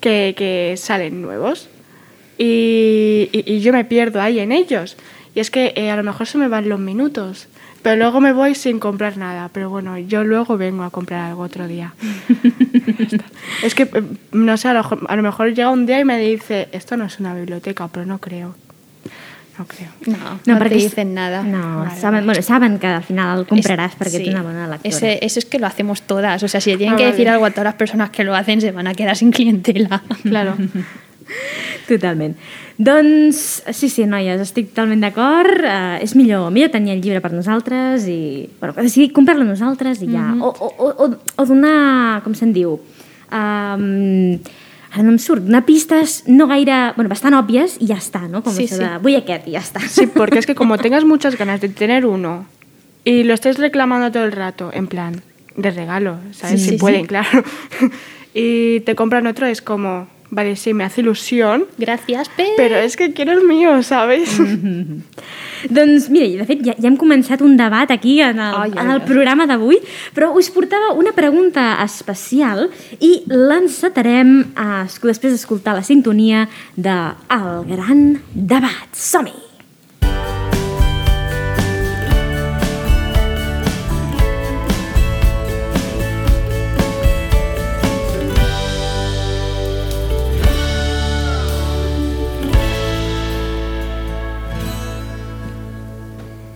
que, 0.00 0.34
que 0.36 0.74
salen 0.76 1.22
nuevos 1.22 1.68
y, 2.38 3.28
y- 3.32 3.44
y 3.54 3.60
yo 3.60 3.72
me 3.72 3.84
pierdo 3.84 4.20
ahí 4.20 4.40
en 4.40 4.52
ellos. 4.52 4.96
Y 5.34 5.40
es 5.40 5.50
que 5.50 5.72
eh, 5.76 5.90
a 5.90 5.96
lo 5.96 6.02
mejor 6.04 6.26
se 6.26 6.38
me 6.38 6.48
van 6.48 6.68
los 6.68 6.78
minutos, 6.80 7.48
pero 7.84 7.96
luego 7.96 8.20
me 8.20 8.32
voy 8.32 8.56
sin 8.56 8.80
comprar 8.80 9.16
nada. 9.16 9.48
Pero 9.52 9.68
bueno, 9.70 9.96
yo 9.98 10.24
luego 10.24 10.56
vengo 10.56 10.82
a 10.82 10.90
comprar 10.90 11.20
algo 11.30 11.42
otro 11.42 11.68
día. 11.68 11.92
Es 13.62 13.74
que, 13.74 13.84
eh, 13.84 14.02
no 14.32 14.56
sé, 14.56 14.68
a 14.68 14.72
lo, 14.72 14.80
mejor- 14.82 15.06
a 15.08 15.16
lo 15.16 15.22
mejor 15.22 15.48
llega 15.54 15.70
un 15.70 15.86
día 15.86 16.00
y 16.00 16.04
me 16.04 16.18
dice, 16.18 16.68
esto 16.72 16.96
no 16.96 17.04
es 17.04 17.20
una 17.20 17.34
biblioteca, 17.34 17.86
pero 17.88 18.04
no 18.06 18.18
creo. 18.18 18.54
No 19.58 19.66
creo. 19.66 19.88
No, 20.06 20.16
no, 20.46 20.58
te 20.58 20.64
perquè 20.64 20.76
és- 20.80 20.90
dicen 20.90 21.14
nada. 21.14 21.42
No, 21.44 21.84
Vale, 21.84 22.00
saben, 22.00 22.24
bueno, 22.26 22.42
saben 22.42 22.78
que 22.80 22.88
al 22.88 23.04
final 23.04 23.38
el 23.38 23.46
compraràs 23.46 23.90
Es- 23.92 23.98
perquè 24.00 24.24
sí. 24.24 24.28
una 24.30 24.42
bona 24.42 24.66
lectora. 24.66 24.88
Ese- 24.96 25.18
eso 25.22 25.38
es 25.38 25.44
que 25.44 25.60
lo 25.60 25.66
hacemos 25.68 26.02
todas. 26.02 26.42
O 26.42 26.48
sea, 26.48 26.60
si 26.60 26.70
le 26.70 26.76
tienen 26.78 26.94
Ah, 26.94 26.98
que 26.98 27.06
decir 27.06 27.28
algo 27.28 27.44
a 27.46 27.50
todas 27.50 27.64
las 27.66 27.74
personas 27.74 28.10
que 28.10 28.24
lo 28.24 28.34
hacen, 28.34 28.60
se 28.60 28.72
van 28.72 28.88
a 28.88 28.94
quedar 28.94 29.14
sin 29.16 29.30
clientela. 29.30 30.02
Claro. 30.24 30.56
Totalment. 31.88 32.36
Doncs, 32.76 33.62
sí, 33.70 33.88
sí, 33.88 34.06
noies, 34.10 34.40
estic 34.42 34.72
totalment 34.72 35.04
d'acord. 35.04 35.62
Uh, 35.62 35.96
és 36.02 36.16
millor, 36.18 36.48
millor 36.54 36.72
tenir 36.74 36.96
el 36.96 37.02
llibre 37.04 37.22
per 37.24 37.32
nosaltres 37.34 38.08
i... 38.10 38.48
Bueno, 38.60 38.74
decidir 38.80 39.12
comprar-lo 39.14 39.46
nosaltres 39.46 40.02
i 40.02 40.10
ja... 40.10 40.32
o, 40.40 40.50
o, 40.50 40.70
o, 40.74 40.90
o, 41.06 41.10
o 41.14 41.46
donar, 41.48 42.22
com 42.26 42.34
se'n 42.36 42.54
diu... 42.56 42.78
Um, 43.34 44.38
ara 44.94 45.02
no 45.02 45.10
em 45.10 45.18
surt, 45.18 45.46
donar 45.46 45.64
pistes 45.66 46.22
no 46.30 46.48
gaire... 46.50 46.94
Bueno, 46.98 47.10
bastant 47.10 47.36
òbvies 47.38 47.78
i 47.82 47.90
ja 47.90 47.98
està, 47.98 48.24
no? 48.30 48.42
Com 48.42 48.54
Sí, 48.54 48.66
això 48.66 48.78
sí. 48.78 48.82
de, 48.82 48.90
vull 49.02 49.18
aquest 49.18 49.46
i 49.50 49.56
ja 49.56 49.62
està. 49.62 49.82
Sí, 49.86 50.08
porque 50.10 50.42
es 50.42 50.46
que 50.50 50.58
como 50.58 50.78
tengas 50.84 51.06
muchas 51.06 51.38
ganas 51.38 51.60
de 51.60 51.68
tener 51.68 52.06
uno 52.06 52.44
y 53.04 53.22
lo 53.22 53.34
estés 53.34 53.58
reclamando 53.58 54.10
todo 54.10 54.24
el 54.24 54.32
rato, 54.32 54.70
en 54.72 54.86
plan, 54.86 55.22
de 55.56 55.70
regalo, 55.70 56.18
¿sabes? 56.32 56.60
Sí, 56.60 56.64
si 56.64 56.70
sí, 56.72 56.78
pueden, 56.78 57.02
sí. 57.02 57.08
claro. 57.08 57.44
y 58.34 58.80
te 58.80 58.94
compran 58.94 59.26
otro, 59.26 59.46
es 59.46 59.60
como, 59.60 60.08
vale, 60.34 60.56
sí, 60.56 60.74
me 60.74 60.84
hace 60.84 61.00
ilusión, 61.00 61.66
Gracias, 61.78 62.30
pero... 62.36 62.50
pero 62.56 62.76
es 62.76 62.96
que 62.96 63.12
quiero 63.12 63.32
el 63.32 63.44
mío, 63.44 63.82
¿sabes? 63.82 64.38
Doncs 65.70 66.10
mira, 66.10 66.42
de 66.42 66.44
fet 66.44 66.60
ja, 66.66 66.74
ja 66.76 66.88
hem 66.90 66.98
començat 67.00 67.40
un 67.44 67.56
debat 67.56 67.90
aquí 67.94 68.18
en 68.20 68.36
el, 68.36 68.58
Ai, 68.58 68.74
ai, 68.74 68.82
en 68.82 68.92
el 68.92 69.00
programa 69.08 69.46
d'avui, 69.48 69.78
però 70.16 70.32
us 70.36 70.50
portava 70.52 70.92
una 70.92 71.14
pregunta 71.16 71.70
especial 71.84 72.68
i 73.00 73.14
l'encetarem 73.30 74.36
eh, 74.52 74.68
després 74.84 75.22
d'escoltar 75.24 75.78
la 75.78 75.86
sintonia 75.86 76.44
de 76.76 76.98
El 77.32 77.64
Gran 77.72 78.06
Debat. 78.34 78.92
Som-hi! 78.92 79.53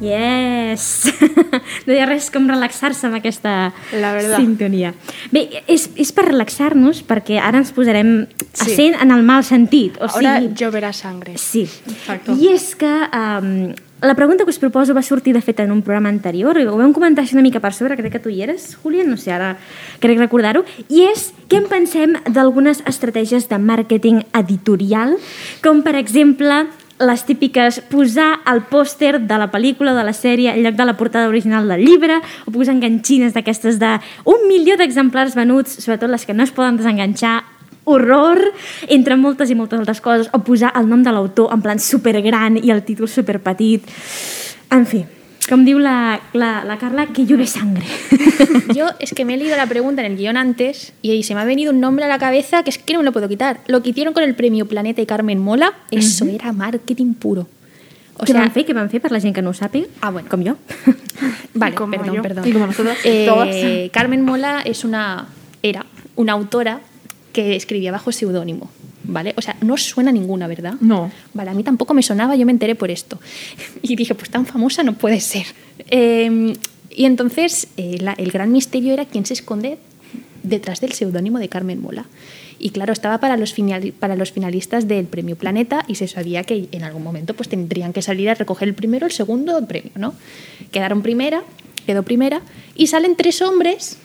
Yes! 0.08 1.12
no 1.86 1.92
hi 1.94 1.98
ha 2.00 2.06
res 2.08 2.30
com 2.32 2.46
relaxar-se 2.48 3.06
amb 3.08 3.18
aquesta 3.18 3.72
La 4.00 4.12
verdad. 4.16 4.38
sintonia. 4.40 4.94
Bé, 5.34 5.46
és, 5.68 5.88
és 6.00 6.12
per 6.16 6.26
relaxar-nos 6.30 7.02
perquè 7.08 7.38
ara 7.42 7.60
ens 7.60 7.72
posarem 7.76 8.14
a 8.24 8.64
Sí. 8.64 8.74
sent 8.74 8.96
en 9.02 9.12
el 9.14 9.22
mal 9.22 9.44
sentit. 9.44 9.98
O 10.00 10.08
Ahora 10.08 10.38
sigui, 10.40 10.54
lloverá 10.58 10.92
sangre. 10.92 11.36
Sí. 11.38 11.66
Exacto. 11.86 12.34
I 12.40 12.48
és 12.54 12.72
que 12.78 12.88
um, 12.88 13.52
la 14.02 14.14
pregunta 14.14 14.44
que 14.44 14.50
us 14.50 14.58
proposo 14.62 14.94
va 14.94 15.02
sortir, 15.02 15.34
de 15.34 15.42
fet, 15.42 15.60
en 15.60 15.72
un 15.74 15.82
programa 15.82 16.08
anterior, 16.08 16.56
i 16.58 16.64
ho 16.66 16.76
vam 16.78 16.92
comentar 16.94 17.24
així 17.24 17.34
una 17.36 17.42
mica 17.42 17.60
per 17.60 17.72
sobre, 17.74 17.96
crec 17.98 18.12
que 18.16 18.20
tu 18.22 18.30
hi 18.30 18.42
eres, 18.46 18.76
Julián, 18.82 19.10
no 19.10 19.16
sé, 19.18 19.32
ara 19.34 19.56
crec 20.00 20.18
recordar-ho, 20.22 20.64
i 20.88 21.02
és 21.10 21.32
què 21.50 21.58
en 21.62 21.66
pensem 21.70 22.14
d'algunes 22.30 22.82
estratègies 22.86 23.48
de 23.50 23.58
màrqueting 23.58 24.22
editorial, 24.38 25.16
com, 25.64 25.82
per 25.82 25.96
exemple, 25.98 26.66
les 26.98 27.22
típiques 27.24 27.80
posar 27.90 28.40
el 28.50 28.64
pòster 28.66 29.18
de 29.20 29.38
la 29.38 29.50
pel·lícula 29.52 29.94
de 29.94 30.04
la 30.06 30.14
sèrie 30.16 30.52
en 30.52 30.64
lloc 30.64 30.78
de 30.78 30.86
la 30.86 30.96
portada 30.98 31.28
original 31.28 31.68
del 31.70 31.84
llibre, 31.84 32.18
o 32.46 32.54
posar 32.54 32.74
enganxines 32.74 33.34
d'aquestes 33.36 33.78
de 33.78 33.92
un 34.26 34.48
milió 34.50 34.76
d'exemplars 34.76 35.36
venuts, 35.38 35.78
sobretot 35.84 36.10
les 36.10 36.26
que 36.26 36.34
no 36.34 36.42
es 36.42 36.54
poden 36.54 36.80
desenganxar, 36.80 37.42
horror, 37.88 38.40
entre 38.88 39.16
moltes 39.16 39.50
i 39.50 39.56
moltes 39.56 39.80
altres 39.80 40.02
coses, 40.04 40.32
o 40.34 40.42
posar 40.44 40.74
el 40.76 40.88
nom 40.90 41.04
de 41.04 41.14
l'autor 41.14 41.54
en 41.54 41.62
plan 41.64 41.78
supergran 41.80 42.58
i 42.60 42.74
el 42.74 42.84
títol 42.84 43.08
superpetit. 43.08 43.86
En 44.74 44.84
fi, 44.84 45.06
com 45.48 45.64
diu 45.64 45.78
la, 45.78 46.20
la, 46.32 46.64
la 46.64 46.76
Carla, 46.78 47.06
que 47.06 47.24
llueve 47.24 47.46
sangre. 47.46 47.84
Yo 48.74 48.86
es 49.00 49.12
que 49.14 49.24
me 49.24 49.34
he 49.34 49.36
leído 49.36 49.56
la 49.56 49.66
pregunta 49.66 50.04
en 50.04 50.12
el 50.12 50.18
guion 50.18 50.36
antes 50.36 50.92
y 51.02 51.10
ahí 51.10 51.22
se 51.22 51.34
me 51.34 51.40
ha 51.40 51.44
venido 51.44 51.72
un 51.72 51.80
nombre 51.80 52.04
a 52.04 52.08
la 52.08 52.18
cabeza 52.18 52.62
que 52.62 52.70
es 52.70 52.78
que 52.78 52.92
no 52.92 53.00
me 53.00 53.04
lo 53.04 53.12
puedo 53.12 53.28
quitar. 53.28 53.60
Lo 53.66 53.82
que 53.82 53.90
hicieron 53.90 54.14
con 54.14 54.22
el 54.22 54.34
premio 54.34 54.66
Planeta 54.66 55.00
y 55.02 55.06
Carmen 55.06 55.38
Mola, 55.38 55.72
eso 55.90 56.24
era 56.26 56.52
marketing 56.52 57.14
puro. 57.14 57.46
O 58.18 58.24
què 58.26 58.32
sea, 58.34 58.40
van 58.42 58.50
fer? 58.50 58.64
Què 58.66 58.74
van 58.74 58.88
fer 58.90 58.98
per 59.00 59.12
la 59.14 59.20
gent 59.22 59.32
que 59.36 59.42
no 59.46 59.50
ho 59.50 59.54
sàpiga? 59.54 59.86
Ah, 60.02 60.10
bueno. 60.10 60.26
Com 60.28 60.42
jo. 60.42 60.56
Vale, 61.54 61.74
Como 61.76 61.92
perdón, 61.92 62.16
yo. 62.16 62.22
perdón. 62.22 62.48
Y 62.48 62.52
como 62.52 62.66
nosotros, 62.66 62.96
Eh. 63.04 63.90
Carmen 63.92 64.24
Mola 64.24 64.60
es 64.64 64.82
una, 64.84 65.28
era 65.62 65.86
una 66.16 66.32
autora 66.32 66.80
que 67.32 67.54
escribía 67.54 67.92
bajo 67.92 68.10
seudónimo, 68.10 68.70
¿vale? 69.08 69.34
O 69.36 69.42
sea, 69.42 69.56
no 69.60 69.74
os 69.74 69.82
suena 69.82 70.12
ninguna, 70.12 70.46
¿verdad? 70.46 70.74
No. 70.80 71.10
Vale, 71.34 71.50
a 71.50 71.54
mí 71.54 71.64
tampoco 71.64 71.92
me 71.94 72.02
sonaba, 72.04 72.36
yo 72.36 72.46
me 72.46 72.52
enteré 72.52 72.76
por 72.76 72.90
esto. 72.92 73.18
Y 73.82 73.96
dije, 73.96 74.14
pues 74.14 74.30
tan 74.30 74.46
famosa 74.46 74.84
no 74.84 74.92
puede 74.92 75.20
ser. 75.20 75.46
Eh, 75.90 76.54
y 76.90 77.04
entonces 77.04 77.68
eh, 77.76 77.98
la- 78.00 78.12
el 78.14 78.30
gran 78.30 78.52
misterio 78.52 78.92
era 78.92 79.04
quién 79.06 79.26
se 79.26 79.34
esconde 79.34 79.78
detrás 80.42 80.80
del 80.80 80.92
seudónimo 80.92 81.38
de 81.40 81.48
Carmen 81.48 81.80
Mola. 81.82 82.06
Y 82.60 82.70
claro, 82.70 82.92
estaba 82.92 83.18
para 83.18 83.36
los, 83.36 83.52
final- 83.52 83.92
para 83.98 84.16
los 84.16 84.32
finalistas 84.32 84.88
del 84.88 85.06
Premio 85.06 85.36
Planeta 85.36 85.84
y 85.86 85.94
se 85.94 86.08
sabía 86.08 86.42
que 86.44 86.68
en 86.72 86.82
algún 86.82 87.02
momento 87.04 87.34
pues 87.34 87.48
tendrían 87.48 87.92
que 87.92 88.02
salir 88.02 88.28
a 88.30 88.34
recoger 88.34 88.66
el 88.68 88.74
primero, 88.74 89.06
el 89.06 89.12
segundo 89.12 89.64
premio, 89.66 89.92
¿no? 89.96 90.14
Quedaron 90.72 91.02
primera, 91.02 91.42
quedó 91.86 92.02
primera 92.02 92.40
y 92.74 92.88
salen 92.88 93.14
tres 93.16 93.42
hombres 93.42 93.98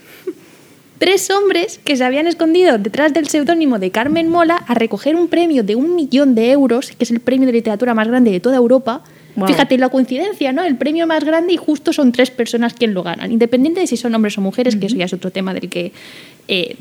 tres 1.04 1.30
hombres 1.32 1.82
que 1.84 1.98
se 1.98 2.06
habían 2.06 2.28
escondido 2.28 2.78
detrás 2.78 3.14
del 3.14 3.28
seudónimo 3.28 3.78
de 3.78 3.92
Carmen 3.92 4.30
Mola 4.30 4.56
a 4.56 4.74
recoger 4.74 5.18
un 5.18 5.28
premio 5.28 5.62
de 5.62 5.76
un 5.76 5.96
millón 5.96 6.34
de 6.34 6.50
euros, 6.52 6.92
que 6.92 7.04
es 7.04 7.12
el 7.12 7.20
premio 7.20 7.46
de 7.46 7.52
literatura 7.52 7.94
más 7.94 8.08
grande 8.08 8.32
de 8.32 8.40
toda 8.40 8.56
Europa. 8.56 9.04
Wow. 9.36 9.48
Fíjate 9.48 9.78
la 9.78 9.90
coincidencia, 9.90 10.54
¿no? 10.54 10.64
El 10.64 10.78
premio 10.78 11.06
más 11.06 11.26
grande 11.26 11.52
y 11.52 11.58
justo 11.58 11.92
son 11.92 12.14
tres 12.14 12.32
personas 12.32 12.74
quien 12.74 12.94
lo 12.94 13.04
ganan, 13.04 13.34
independiente 13.34 13.82
de 13.82 13.88
si 13.88 13.98
son 13.98 14.16
hombres 14.16 14.38
o 14.38 14.42
mujeres, 14.42 14.78
que 14.78 14.86
eso 14.86 14.96
ya 14.96 15.04
es 15.04 15.12
otro 15.12 15.30
tema 15.30 15.54
del 15.54 15.68
que 15.68 15.92
eh, 16.48 16.78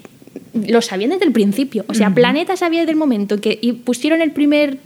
lo 0.55 0.81
sabían 0.83 1.11
desde 1.11 1.25
el 1.25 1.33
principio. 1.33 1.85
O 1.89 1.95
sea, 1.95 2.15
Planeta 2.15 2.57
sabía 2.57 2.79
desde 2.79 2.93
el 2.93 2.99
momento 2.99 3.41
que 3.41 3.59
y 3.61 3.73
pusieron 3.73 4.23
el 4.23 4.31
primer 4.31 4.79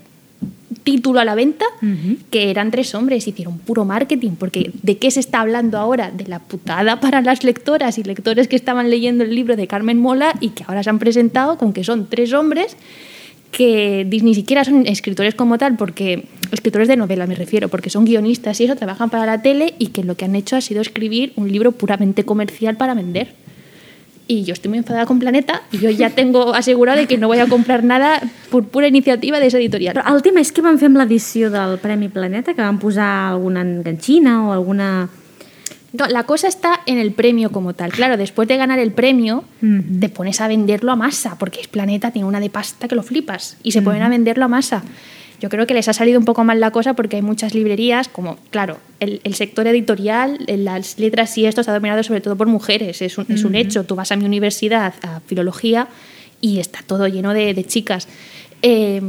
título 0.82 1.20
a 1.20 1.24
la 1.24 1.34
venta, 1.34 1.64
que 2.30 2.50
eran 2.50 2.70
tres 2.70 2.94
hombres, 2.94 3.26
hicieron 3.26 3.58
puro 3.58 3.84
marketing, 3.84 4.32
porque 4.38 4.72
¿de 4.82 4.98
qué 4.98 5.10
se 5.10 5.20
está 5.20 5.40
hablando 5.40 5.78
ahora? 5.78 6.10
De 6.10 6.26
la 6.26 6.38
putada 6.38 7.00
para 7.00 7.20
las 7.20 7.44
lectoras 7.44 7.98
y 7.98 8.02
lectores 8.02 8.48
que 8.48 8.56
estaban 8.56 8.90
leyendo 8.90 9.24
el 9.24 9.34
libro 9.34 9.56
de 9.56 9.66
Carmen 9.66 9.98
Mola 9.98 10.34
y 10.40 10.50
que 10.50 10.64
ahora 10.66 10.82
se 10.82 10.90
han 10.90 10.98
presentado 10.98 11.58
con 11.58 11.72
que 11.72 11.84
son 11.84 12.06
tres 12.08 12.32
hombres 12.32 12.76
que 13.52 14.06
ni 14.22 14.34
siquiera 14.34 14.64
son 14.64 14.86
escritores 14.86 15.34
como 15.34 15.56
tal, 15.56 15.76
porque 15.76 16.24
escritores 16.52 16.88
de 16.88 16.96
novela 16.96 17.26
me 17.26 17.34
refiero, 17.34 17.68
porque 17.68 17.90
son 17.90 18.04
guionistas 18.04 18.60
y 18.60 18.64
eso, 18.64 18.76
trabajan 18.76 19.08
para 19.08 19.24
la 19.24 19.40
tele 19.40 19.74
y 19.78 19.88
que 19.88 20.04
lo 20.04 20.16
que 20.16 20.26
han 20.26 20.36
hecho 20.36 20.56
ha 20.56 20.60
sido 20.60 20.82
escribir 20.82 21.32
un 21.36 21.50
libro 21.50 21.72
puramente 21.72 22.24
comercial 22.24 22.76
para 22.76 22.94
vender. 22.94 23.34
Y 24.28 24.42
yo 24.42 24.54
estoy 24.54 24.70
muy 24.70 24.78
enfadada 24.78 25.06
con 25.06 25.20
Planeta 25.20 25.62
y 25.70 25.78
yo 25.78 25.90
ya 25.90 26.10
tengo 26.10 26.52
asegurado 26.54 26.98
de 26.98 27.06
que 27.06 27.16
no 27.16 27.28
voy 27.28 27.38
a 27.38 27.46
comprar 27.46 27.84
nada 27.84 28.20
por 28.50 28.64
pura 28.64 28.88
iniciativa 28.88 29.38
de 29.38 29.46
esa 29.46 29.58
editorial. 29.58 29.94
Però 29.94 30.02
el 30.16 30.22
tema 30.22 30.42
és 30.42 30.50
que 30.50 30.64
van 30.64 30.80
fer 30.82 30.90
amb 30.90 30.98
l'edició 30.98 31.46
del 31.52 31.78
Premi 31.78 32.10
Planeta, 32.10 32.54
que 32.54 32.64
van 32.64 32.80
posar 32.82 33.30
alguna 33.30 33.62
enganxina 33.62 34.42
o 34.48 34.52
alguna... 34.52 35.08
No, 35.92 36.08
la 36.08 36.24
cosa 36.24 36.48
está 36.48 36.80
en 36.86 36.98
el 36.98 37.12
premio 37.12 37.52
como 37.52 37.72
tal. 37.72 37.92
Claro, 37.92 38.16
después 38.16 38.48
de 38.48 38.56
ganar 38.56 38.80
el 38.80 38.90
premio, 38.90 39.44
te 39.62 40.08
pones 40.08 40.40
a 40.40 40.48
venderlo 40.48 40.90
a 40.92 40.96
masa, 40.96 41.38
porque 41.38 41.60
es 41.60 41.68
Planeta, 41.68 42.10
tiene 42.10 42.26
una 42.26 42.40
de 42.40 42.50
pasta 42.50 42.88
que 42.88 42.96
lo 42.96 43.02
flipas, 43.02 43.56
y 43.62 43.72
se 43.72 43.80
ponen 43.80 44.02
a 44.02 44.08
venderlo 44.08 44.44
a 44.44 44.48
masa. 44.48 44.82
Yo 45.40 45.48
creo 45.48 45.66
que 45.66 45.74
les 45.74 45.88
ha 45.88 45.92
salido 45.92 46.18
un 46.18 46.24
poco 46.24 46.44
mal 46.44 46.60
la 46.60 46.70
cosa 46.70 46.94
porque 46.94 47.16
hay 47.16 47.22
muchas 47.22 47.54
librerías, 47.54 48.08
como, 48.08 48.38
claro, 48.50 48.78
el, 49.00 49.20
el 49.24 49.34
sector 49.34 49.66
editorial, 49.66 50.38
las 50.46 50.98
letras 50.98 51.36
y 51.36 51.46
esto 51.46 51.60
está 51.60 51.72
dominado 51.72 52.02
sobre 52.02 52.20
todo 52.20 52.36
por 52.36 52.46
mujeres, 52.46 53.02
es 53.02 53.18
un, 53.18 53.26
es 53.28 53.44
un 53.44 53.54
hecho. 53.54 53.84
Tú 53.84 53.94
vas 53.96 54.12
a 54.12 54.16
mi 54.16 54.24
universidad, 54.24 54.94
a 55.02 55.20
filología, 55.20 55.88
y 56.40 56.58
está 56.58 56.80
todo 56.86 57.06
lleno 57.08 57.34
de, 57.34 57.54
de 57.54 57.64
chicas. 57.64 58.08
Eh, 58.68 59.00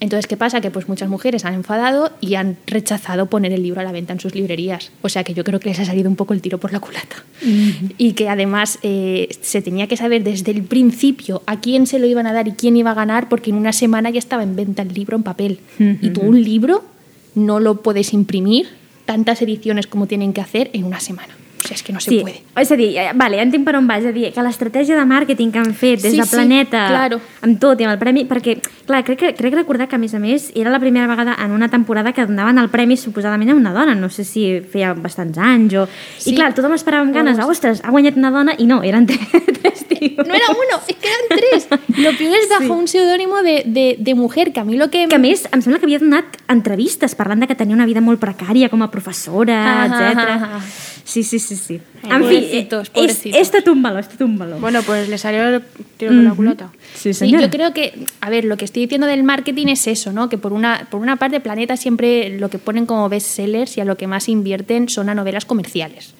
entonces, 0.00 0.26
¿qué 0.26 0.38
pasa? 0.38 0.62
Que 0.62 0.70
pues 0.70 0.88
muchas 0.88 1.10
mujeres 1.10 1.44
han 1.44 1.52
enfadado 1.52 2.12
y 2.22 2.36
han 2.36 2.56
rechazado 2.66 3.26
poner 3.26 3.52
el 3.52 3.62
libro 3.62 3.82
a 3.82 3.84
la 3.84 3.92
venta 3.92 4.14
en 4.14 4.20
sus 4.20 4.34
librerías. 4.34 4.90
O 5.02 5.10
sea 5.10 5.22
que 5.22 5.34
yo 5.34 5.44
creo 5.44 5.60
que 5.60 5.68
les 5.68 5.78
ha 5.80 5.84
salido 5.84 6.08
un 6.08 6.16
poco 6.16 6.32
el 6.32 6.40
tiro 6.40 6.56
por 6.56 6.72
la 6.72 6.80
culata. 6.80 7.16
Y 7.98 8.14
que 8.14 8.30
además 8.30 8.78
eh, 8.82 9.28
se 9.42 9.60
tenía 9.60 9.86
que 9.86 9.98
saber 9.98 10.24
desde 10.24 10.52
el 10.52 10.62
principio 10.62 11.42
a 11.44 11.60
quién 11.60 11.86
se 11.86 11.98
lo 11.98 12.06
iban 12.06 12.26
a 12.26 12.32
dar 12.32 12.48
y 12.48 12.52
quién 12.52 12.74
iba 12.74 12.92
a 12.92 12.94
ganar, 12.94 13.28
porque 13.28 13.50
en 13.50 13.56
una 13.56 13.74
semana 13.74 14.08
ya 14.08 14.18
estaba 14.18 14.44
en 14.44 14.56
venta 14.56 14.80
el 14.80 14.94
libro 14.94 15.14
en 15.14 15.24
papel. 15.24 15.58
Y 15.78 16.08
tú 16.08 16.22
un 16.22 16.42
libro 16.42 16.82
no 17.34 17.60
lo 17.60 17.82
puedes 17.82 18.14
imprimir 18.14 18.70
tantas 19.04 19.42
ediciones 19.42 19.86
como 19.86 20.06
tienen 20.06 20.32
que 20.32 20.40
hacer 20.40 20.70
en 20.72 20.84
una 20.84 21.00
semana. 21.00 21.34
O 21.62 21.68
sea, 21.68 21.76
es 21.76 21.82
que 21.84 21.92
no 21.92 22.00
se 22.00 22.10
sí, 22.10 22.20
puede. 22.20 22.42
és 22.56 22.70
a 22.72 22.76
dir, 22.76 22.88
eh, 22.98 23.10
vale, 23.14 23.36
ja 23.38 23.42
entenc 23.46 23.64
per 23.64 23.76
on 23.78 23.86
vas, 23.86 24.02
és 24.02 24.08
a 24.10 24.12
dir, 24.12 24.32
que 24.34 24.42
l'estratègia 24.42 24.96
de 24.98 25.04
màrqueting 25.06 25.52
que 25.52 25.60
han 25.60 25.74
fet 25.78 26.00
des 26.02 26.10
Sí, 26.12 26.18
de 26.18 26.24
sí, 26.26 26.34
Planeta, 26.34 26.88
claro. 26.88 27.20
amb 27.42 27.60
tot 27.62 27.80
i 27.80 27.84
amb 27.84 27.92
el 27.94 27.98
premi, 28.00 28.24
perquè, 28.26 28.56
clar, 28.86 29.04
crec, 29.06 29.18
que, 29.20 29.30
crec 29.38 29.54
recordar 29.54 29.86
que, 29.88 29.94
a 29.94 29.98
més 30.02 30.12
a 30.14 30.18
més, 30.18 30.50
era 30.58 30.70
la 30.74 30.80
primera 30.80 31.06
vegada 31.06 31.36
en 31.38 31.52
una 31.52 31.68
temporada 31.70 32.12
que 32.12 32.26
donaven 32.26 32.58
el 32.58 32.68
premi 32.68 32.96
suposadament 32.96 33.50
a 33.50 33.54
una 33.54 33.72
dona, 33.72 33.94
no 33.94 34.10
sé 34.10 34.24
si 34.24 34.60
feia 34.60 34.92
bastants 34.94 35.38
anys 35.38 35.74
o... 35.74 35.86
Sí. 36.18 36.32
I 36.32 36.36
clar, 36.36 36.52
tothom 36.54 36.74
esperava 36.74 37.04
amb 37.06 37.14
ganes, 37.14 37.38
ostres, 37.38 37.80
ha 37.84 37.90
guanyat 37.94 38.16
una 38.18 38.30
dona, 38.34 38.54
i 38.58 38.66
no, 38.66 38.82
eren 38.82 39.06
tres, 39.10 39.20
tres 39.62 39.86
tios. 39.86 40.26
No 40.26 40.34
era 40.34 40.50
uno, 40.50 40.80
es 40.88 40.96
que 40.96 41.06
eran 41.08 41.38
tres. 41.38 41.68
Lo 41.98 42.10
peor 42.18 42.36
es 42.42 42.48
bajo 42.50 42.74
un 42.74 42.88
seudónimo 42.88 43.42
de, 43.42 43.62
de, 43.66 43.96
de 43.98 44.14
mujer, 44.16 44.52
que 44.52 44.58
a 44.60 44.64
mí 44.64 44.76
lo 44.76 44.90
que... 44.90 45.06
que 45.08 45.14
a 45.14 45.22
més, 45.22 45.46
em 45.52 45.62
sembla 45.62 45.78
que 45.78 45.86
havia 45.86 46.00
donat 46.02 46.24
entrevistes 46.50 47.14
parlant 47.14 47.40
de 47.40 47.46
que 47.46 47.54
tenia 47.54 47.74
una 47.76 47.86
vida 47.86 48.00
molt 48.02 48.18
precària 48.20 48.68
com 48.68 48.82
a 48.82 48.90
professora, 48.90 49.60
Ah, 49.62 49.84
ah, 49.84 50.10
etc. 50.10 50.18
ah, 50.18 50.48
ah. 50.56 50.60
Sí, 51.04 51.22
sí, 51.24 51.38
sí, 51.38 51.51
sí. 51.56 51.80
Ai, 52.02 52.10
en 52.10 52.24
fi, 52.28 52.34
pobrecitos, 52.34 52.90
pobrecitos. 52.90 53.38
valor, 53.82 54.00
és 54.00 54.08
tot 54.08 54.20
un 54.22 54.38
valor. 54.38 54.60
Bueno, 54.60 54.82
pues 54.82 55.08
le 55.08 55.18
salió 55.18 55.42
el 55.48 55.62
tiro 55.96 56.12
por 56.12 56.22
la 56.22 56.34
culata. 56.34 56.72
Sí, 56.94 57.12
Sí, 57.14 57.30
yo 57.30 57.50
creo 57.50 57.72
que, 57.72 58.06
a 58.20 58.30
ver, 58.30 58.44
lo 58.44 58.56
que 58.56 58.64
estoy 58.64 58.82
diciendo 58.82 59.06
del 59.06 59.22
marketing 59.22 59.68
es 59.68 59.86
eso, 59.86 60.12
¿no? 60.12 60.28
Que 60.28 60.38
por 60.38 60.52
una, 60.52 60.86
por 60.90 61.00
una 61.00 61.16
parte 61.16 61.40
Planeta 61.40 61.76
siempre 61.76 62.38
lo 62.38 62.50
que 62.50 62.58
ponen 62.58 62.86
como 62.86 63.08
bestsellers 63.08 63.76
y 63.76 63.80
a 63.80 63.84
lo 63.84 63.96
que 63.96 64.06
más 64.06 64.28
invierten 64.28 64.88
son 64.88 65.08
a 65.08 65.14
novelas 65.14 65.44
comerciales. 65.44 66.14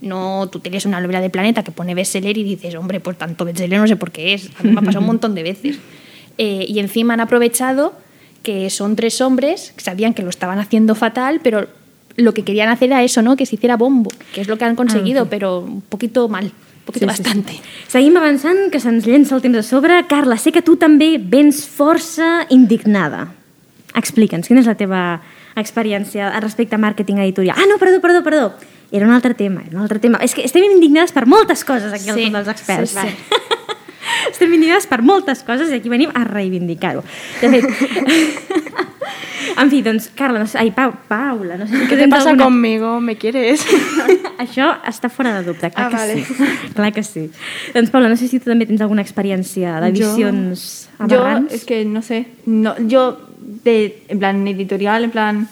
No, 0.00 0.48
tú 0.50 0.60
tienes 0.60 0.84
una 0.84 1.00
novela 1.00 1.20
de 1.20 1.30
Planeta 1.30 1.64
que 1.64 1.72
pone 1.72 1.94
bestseller 1.94 2.36
y 2.36 2.44
dices, 2.44 2.74
hombre, 2.74 3.00
pues 3.00 3.16
tanto 3.16 3.44
bestseller 3.44 3.80
no 3.80 3.86
sé 3.86 3.96
por 3.96 4.10
qué 4.10 4.34
es. 4.34 4.50
A 4.58 4.62
mí 4.62 4.70
me 4.70 4.80
ha 4.80 4.82
pasado 4.82 5.00
un 5.00 5.06
montón 5.06 5.34
de 5.34 5.42
veces. 5.42 5.78
Eh, 6.38 6.66
y 6.68 6.80
encima 6.80 7.14
han 7.14 7.20
aprovechado 7.20 7.94
que 8.42 8.68
son 8.68 8.94
tres 8.94 9.22
hombres 9.22 9.72
que 9.74 9.82
sabían 9.82 10.12
que 10.12 10.22
lo 10.22 10.28
estaban 10.28 10.58
haciendo 10.58 10.94
fatal, 10.94 11.40
pero 11.42 11.66
lo 12.16 12.32
que 12.34 12.42
querían 12.44 12.68
hacer 12.68 12.88
era 12.88 13.02
eso, 13.02 13.22
¿no? 13.22 13.36
Que 13.36 13.46
se 13.46 13.56
hiciera 13.56 13.76
bombo, 13.76 14.10
que 14.34 14.40
es 14.40 14.48
lo 14.48 14.56
que 14.58 14.64
han 14.64 14.76
conseguido, 14.76 15.26
pero 15.28 15.60
un 15.60 15.80
poquito 15.82 16.28
mal, 16.28 16.44
un 16.46 16.84
poquito 16.84 17.06
Sí, 17.08 17.12
sí, 17.16 17.16
sí. 17.16 17.22
bastante. 17.22 17.52
Seguim 17.88 18.16
avançant, 18.16 18.70
que 18.72 18.80
se'ns 18.80 19.06
llença 19.06 19.34
el 19.36 19.42
temps 19.42 19.58
a 19.58 19.62
sobre. 19.62 20.06
Carla, 20.08 20.36
sé 20.38 20.52
que 20.52 20.62
tu 20.62 20.76
també 20.76 21.18
vens 21.18 21.66
força 21.68 22.46
indignada. 22.50 23.28
Explica'ns, 23.94 24.48
quina 24.48 24.60
és 24.60 24.66
la 24.66 24.74
teva 24.76 25.20
experiència 25.56 26.28
respecte 26.40 26.76
a 26.76 26.78
màrqueting 26.78 27.18
editorial? 27.18 27.56
Ah, 27.58 27.64
no, 27.68 27.78
perdó, 27.78 28.00
perdó, 28.00 28.22
perdó. 28.22 28.52
Era 28.92 29.04
un 29.06 29.12
altre 29.12 29.34
tema, 29.34 29.62
era 29.66 29.76
un 29.76 29.82
altre 29.82 29.98
tema. 29.98 30.18
És 30.22 30.34
que 30.34 30.44
estem 30.46 30.62
indignades 30.62 31.10
per 31.12 31.26
moltes 31.26 31.64
coses 31.64 31.92
aquí 31.92 32.08
al 32.08 32.16
Sí, 32.16 32.22
Club 32.30 32.36
dels 32.38 32.48
Experts. 32.48 32.90
sí, 32.90 32.98
sí. 33.02 33.55
estem 34.32 34.52
indignades 34.54 34.86
per 34.86 35.02
moltes 35.02 35.42
coses 35.46 35.70
i 35.70 35.74
aquí 35.80 35.88
venim 35.92 36.10
a 36.14 36.24
reivindicar-ho. 36.24 37.02
De 37.40 37.48
fet... 37.50 37.64
en 39.62 39.70
fi, 39.70 39.80
doncs, 39.82 40.10
Carla, 40.14 40.40
no 40.40 40.46
sé, 40.46 40.58
ai, 40.58 40.70
Pau, 40.74 40.92
Paula, 41.08 41.56
no 41.56 41.66
sé 41.66 41.86
¿Qué 41.88 41.96
te 41.96 42.08
pasa 42.08 42.30
alguna- 42.30 42.44
conmigo? 42.44 43.00
¿Me 43.00 43.16
quieres? 43.16 43.64
Això 44.42 44.66
està 44.84 45.08
fora 45.08 45.32
de 45.38 45.46
dubte, 45.46 45.70
clar 45.70 45.86
Ah, 45.86 45.90
que 45.90 45.96
vale. 45.96 46.24
sí. 46.24 46.34
Clar 46.74 46.92
que 46.92 47.02
sí. 47.02 47.30
Doncs, 47.74 47.90
Paula, 47.90 48.08
no 48.10 48.16
sé 48.16 48.28
si 48.28 48.38
tu 48.40 48.50
també 48.50 48.66
tens 48.68 48.82
alguna 48.84 49.02
experiència 49.02 49.78
d'edicions 49.80 50.66
Yo, 50.98 51.04
aberrants. 51.22 51.54
es 51.54 51.64
que 51.64 51.84
no 51.84 52.02
sé. 52.02 52.26
No, 52.44 52.74
yo, 52.86 53.06
de, 53.64 54.02
en 54.08 54.18
plan 54.18 54.46
editorial, 54.48 55.04
en 55.04 55.10
plan 55.10 55.48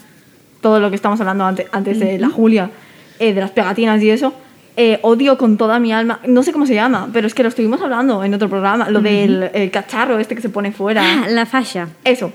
todo 0.61 0.81
lo 0.81 0.91
que 0.91 0.97
estamos 0.97 1.21
hablando 1.21 1.45
antes, 1.45 1.67
antes 1.73 1.99
de 2.01 2.19
la 2.19 2.29
Julia, 2.29 2.71
eh, 3.19 3.33
de 3.33 3.41
las 3.41 3.51
pegatinas 3.53 4.03
y 4.03 4.11
eso, 4.11 4.35
eh, 4.77 4.99
odio 5.03 5.39
con 5.39 5.57
toda 5.57 5.79
mi 5.79 5.93
alma. 5.93 6.21
No 6.27 6.43
sé 6.43 6.53
cómo 6.53 6.67
se 6.67 6.75
llama, 6.75 7.09
pero 7.13 7.27
es 7.27 7.35
que 7.35 7.43
lo 7.43 7.49
estuvimos 7.49 7.81
hablando 7.81 8.25
en 8.25 8.35
otro 8.35 8.49
programa. 8.49 8.89
Lo 8.91 9.01
del 9.01 9.51
el 9.55 9.71
cacharro 9.71 10.19
este 10.19 10.35
que 10.35 10.43
se 10.43 10.49
pone 10.49 10.73
fuera. 10.73 11.03
Ah, 11.05 11.27
la 11.29 11.47
faixa. 11.47 11.89
Eso. 12.05 12.33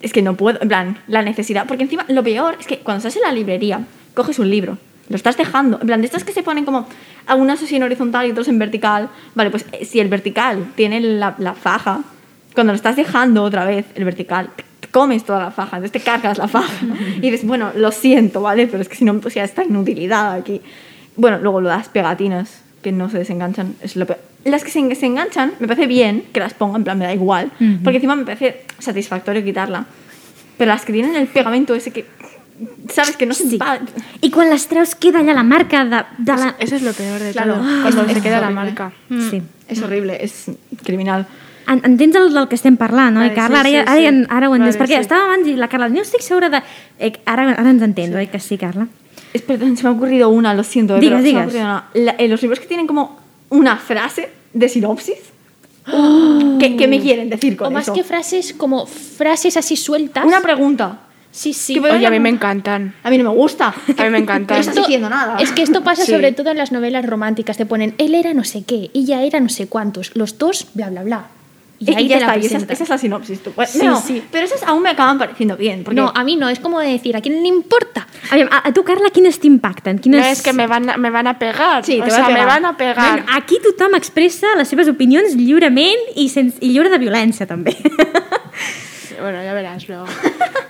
Es 0.00 0.12
que 0.12 0.20
no 0.20 0.34
puedo, 0.34 0.60
en 0.60 0.68
plan, 0.68 0.98
la 1.06 1.22
necesidad. 1.22 1.66
Porque 1.66 1.84
encima, 1.84 2.04
lo 2.08 2.24
peor 2.24 2.56
es 2.58 2.66
que 2.66 2.78
cuando 2.78 2.98
estás 2.98 3.14
en 3.16 3.22
la 3.22 3.32
librería, 3.32 3.80
coges 4.14 4.40
un 4.40 4.50
libro, 4.50 4.78
lo 5.08 5.16
estás 5.16 5.36
dejando. 5.36 5.78
En 5.80 5.86
plan, 5.86 6.00
de 6.00 6.06
estas 6.06 6.24
que 6.24 6.32
se 6.32 6.42
ponen 6.42 6.64
como 6.64 6.86
algunas 7.26 7.62
así 7.62 7.76
en 7.76 7.84
horizontal 7.84 8.26
y 8.26 8.32
otros 8.32 8.48
en 8.48 8.58
vertical. 8.58 9.08
Vale, 9.36 9.50
pues 9.50 9.64
eh, 9.72 9.84
si 9.84 10.00
el 10.00 10.08
vertical 10.08 10.72
tiene 10.74 11.00
la, 11.00 11.36
la 11.38 11.54
faja, 11.54 12.00
cuando 12.54 12.72
lo 12.72 12.76
estás 12.76 12.96
dejando 12.96 13.44
otra 13.44 13.64
vez, 13.64 13.86
el 13.94 14.04
vertical, 14.04 14.50
comes 14.90 15.24
toda 15.24 15.40
la 15.40 15.50
faja, 15.50 15.76
entonces 15.76 15.92
te 15.92 16.00
cargas 16.00 16.38
la 16.38 16.48
faja. 16.48 16.84
Y 17.16 17.30
dices, 17.30 17.46
bueno, 17.46 17.70
lo 17.74 17.90
siento, 17.92 18.42
¿vale? 18.42 18.66
Pero 18.66 18.82
es 18.82 18.88
que 18.88 18.96
si 18.96 19.04
no, 19.04 19.18
pues 19.20 19.34
ya 19.34 19.44
está 19.44 19.64
inutilidad 19.64 20.32
aquí. 20.32 20.60
Bueno, 21.16 21.38
luego 21.38 21.60
lo 21.60 21.68
de 21.70 21.76
las 21.76 21.88
pegatinas 21.88 22.60
que 22.82 22.92
no 22.92 23.08
se 23.10 23.18
desenganchan, 23.18 23.74
es 23.82 23.96
lo 23.96 24.06
peor. 24.06 24.18
las 24.44 24.64
que 24.64 24.70
se, 24.70 24.94
se 24.94 25.06
enganchan, 25.06 25.52
me 25.60 25.68
parece 25.68 25.86
bien 25.86 26.24
que 26.32 26.40
las 26.40 26.54
ponga, 26.54 26.76
en 26.78 26.84
plan, 26.84 26.98
me 26.98 27.04
da 27.04 27.12
igual. 27.14 27.52
Porque 27.84 27.98
encima 27.98 28.16
me 28.16 28.24
parece 28.24 28.62
satisfactorio 28.78 29.44
quitarla. 29.44 29.86
Pero 30.58 30.70
las 30.72 30.84
que 30.84 30.92
tienen 30.92 31.14
el 31.16 31.26
pegamento 31.28 31.74
ese 31.74 31.90
que. 31.92 32.06
¿Sabes? 32.92 33.16
Que 33.16 33.26
no 33.26 33.34
se 33.34 33.48
Sí. 33.48 33.56
va- 33.58 33.80
I 34.20 34.30
quan 34.30 34.48
les 34.50 34.68
treus 34.68 34.94
queda 34.94 35.18
allà 35.20 35.34
la 35.34 35.42
marca 35.42 35.84
de, 35.84 36.04
de 36.18 36.32
la... 36.36 36.54
Eso 36.60 36.76
es 36.76 36.82
lo 36.82 36.92
peor 36.92 37.18
de 37.20 37.32
Claro. 37.32 37.54
todo. 37.54 37.64
Ah, 37.66 37.78
Cuando 37.82 38.02
eso 38.02 38.14
se 38.14 38.20
queda 38.22 38.40
la 38.40 38.46
horrible. 38.48 38.64
marca. 38.64 38.92
Sí. 39.30 39.42
Es 39.66 39.82
horrible, 39.82 40.18
es 40.22 40.46
criminal. 40.84 41.26
En, 41.66 41.80
entens 41.84 42.14
el 42.14 42.32
del 42.34 42.46
que 42.48 42.54
estem 42.54 42.76
parlant, 42.76 43.16
oi, 43.16 43.22
Vale, 43.30 43.34
Carla? 43.34 43.62
sí, 43.64 43.68
ara, 43.68 43.68
sí, 43.68 43.74
ja- 43.74 43.92
ara, 43.92 43.96
sí. 43.98 44.26
ja- 44.28 44.36
ara 44.36 44.50
ho 44.50 44.54
entès, 44.54 44.76
Vale, 44.76 44.84
perquè 44.84 44.96
sí. 44.98 45.00
estava 45.00 45.24
abans 45.24 45.48
i 45.48 45.56
la 45.56 45.68
Carla, 45.68 45.88
no 45.88 46.02
estic 46.02 46.20
segura 46.22 46.50
de... 46.50 46.62
Eh, 47.00 47.12
ara, 47.26 47.50
ara 47.50 47.70
ens 47.70 47.82
entens, 47.82 48.14
oi 48.14 48.26
que 48.28 48.38
sí, 48.38 48.58
Carla? 48.58 48.86
Es, 49.32 49.42
perdón, 49.42 49.76
se 49.76 49.82
me 49.84 49.88
ha 49.88 49.92
ocurrido 49.92 50.28
una, 50.28 50.52
lo 50.54 50.62
siento. 50.64 50.96
eh, 50.96 51.00
Digas, 51.00 51.20
pero 51.22 51.26
se 51.26 51.32
me 51.32 51.38
ha 51.38 51.42
digas. 51.42 51.46
ocurrido 51.46 51.64
una. 51.66 51.84
La- 52.12 52.14
en 52.18 52.30
los 52.30 52.42
libros 52.42 52.60
que 52.60 52.66
tienen 52.66 52.86
como 52.86 53.18
una 53.50 53.76
frase 53.76 54.30
de 54.52 54.68
sinopsis. 54.68 55.16
¿Qué, 56.60 56.76
qué 56.76 56.86
me 56.86 57.00
quieren 57.00 57.28
decir 57.30 57.56
con 57.56 57.68
O 57.68 57.70
más 57.70 57.84
eso? 57.84 57.92
que 57.94 58.04
frases, 58.04 58.52
como 58.52 58.86
frases 58.86 59.56
así 59.56 59.76
sueltas. 59.76 60.24
Una 60.24 60.40
pregunta. 60.40 61.00
Sí, 61.30 61.52
sí. 61.54 61.74
¿Qué 61.74 61.80
puedo- 61.80 61.94
Oye, 61.94 62.06
a 62.06 62.10
mí 62.10 62.20
me 62.20 62.28
encantan. 62.28 62.94
A 63.02 63.10
mí 63.10 63.16
no 63.18 63.24
me 63.30 63.34
gusta. 63.36 63.74
A 63.96 64.02
mí 64.04 64.10
me 64.10 64.18
encanta. 64.18 64.54
No 64.54 64.60
estás 64.60 64.76
diciendo 64.76 65.08
nada. 65.08 65.38
Es 65.40 65.50
que 65.52 65.62
esto 65.62 65.82
pasa 65.82 66.04
Sí. 66.04 66.12
sobre 66.12 66.32
todo 66.32 66.50
en 66.50 66.58
las 66.58 66.72
novelas 66.72 67.06
románticas. 67.06 67.56
Te 67.56 67.64
ponen, 67.66 67.94
él 67.98 68.14
era 68.14 68.34
no 68.34 68.44
sé 68.44 68.64
qué, 68.64 68.90
ella 68.92 69.22
era 69.22 69.40
no 69.40 69.48
sé 69.48 69.66
cuántos, 69.66 70.14
los 70.14 70.36
dos, 70.38 70.66
bla, 70.74 70.90
bla, 70.90 71.02
bla. 71.02 71.24
Y 71.84 71.90
Y 71.90 71.94
ahí 71.96 72.06
ya 72.08 72.18
te 72.18 72.24
la 72.26 72.34
está, 72.36 72.38
y 72.38 72.46
esa, 72.46 72.72
esa 72.72 72.84
es 72.84 72.88
la 72.90 72.98
sinopsis. 72.98 73.42
tú. 73.42 73.52
Bueno, 73.56 73.70
Sí, 73.72 73.84
no, 73.84 74.00
sí. 74.00 74.22
Pero 74.30 74.44
esas 74.46 74.62
aún 74.62 74.82
me 74.82 74.90
acaban 74.90 75.18
pareciendo 75.18 75.56
bien. 75.56 75.82
Porque 75.82 76.00
No, 76.00 76.12
a 76.14 76.22
mí 76.22 76.36
no, 76.36 76.48
es 76.48 76.60
como 76.60 76.78
decir, 76.78 77.16
¿a 77.16 77.20
quién 77.20 77.42
le 77.42 77.48
importa? 77.48 78.06
Aviam, 78.30 78.48
a, 78.52 78.68
a 78.68 78.72
tu, 78.72 78.84
Carla, 78.84 79.10
quines 79.10 79.40
t'impacten? 79.40 79.98
Quines... 79.98 80.20
No 80.20 80.26
es 80.26 80.42
que 80.42 80.52
me 80.52 80.66
van, 80.68 80.88
a, 80.90 80.96
me 80.96 81.10
van 81.10 81.26
a 81.26 81.38
pegar. 81.38 81.84
Sí, 81.84 82.00
o 82.00 82.04
te 82.04 82.10
sea, 82.10 82.26
a 82.26 82.28
me 82.28 82.34
pegar. 82.34 82.46
van 82.48 82.64
a 82.66 82.76
pegar. 82.76 83.10
Bueno, 83.22 83.26
aquí 83.36 83.58
tothom 83.64 83.96
expressa 83.96 84.54
les 84.56 84.68
seves 84.68 84.86
opinions 84.88 85.34
lliurement 85.34 86.06
i, 86.14 86.28
sense, 86.28 86.58
i 86.60 86.70
lliure 86.72 86.88
de 86.92 86.98
violència, 87.02 87.46
també. 87.50 87.74
Bueno, 89.20 89.42
ya 89.44 89.52
verás 89.54 89.86
luego. 89.88 90.06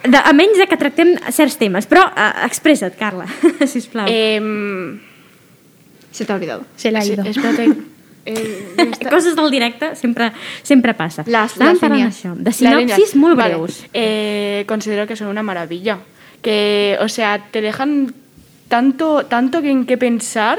De, 0.04 0.16
a 0.18 0.32
menys 0.34 0.58
de 0.58 0.66
que 0.68 0.76
tractem 0.76 1.14
certs 1.32 1.56
temes. 1.56 1.86
Però 1.88 2.02
uh, 2.10 2.44
expressa't, 2.44 2.96
Carla, 2.98 3.24
sisplau. 3.66 4.04
Eh, 4.10 4.36
Em, 4.36 5.00
se 6.10 6.26
te 6.26 6.32
ha 6.32 6.36
olvidado. 6.36 6.66
Se 6.76 6.90
la 6.90 6.98
ha 6.98 7.02
sí, 7.02 7.12
ido. 7.12 7.24
espérate. 7.24 7.72
Eh, 8.24 8.74
¿dónde 8.76 8.92
está? 8.92 9.10
Coses 9.10 9.34
del 9.34 9.50
directe 9.50 9.96
sempre, 9.96 10.32
sempre 10.62 10.94
passa. 10.94 11.24
Les- 11.26 11.52
Estàvem 11.52 11.78
parlant 11.78 12.06
d'això, 12.08 12.34
de 12.36 12.44
Las 12.50 12.56
sinopsis 12.56 13.16
molt 13.16 13.36
Vale, 13.36 13.54
breus. 13.56 13.84
eh, 13.92 14.64
considero 14.68 15.06
que 15.06 15.16
son 15.16 15.28
una 15.28 15.42
maravilla. 15.42 15.98
Que, 16.42 16.96
o 17.00 17.08
sea, 17.08 17.38
te 17.50 17.60
dejan 17.60 18.14
tanto, 18.68 19.26
tanto 19.26 19.60
que 19.62 19.70
en 19.70 19.84
qué 19.86 19.96
pensar 19.98 20.58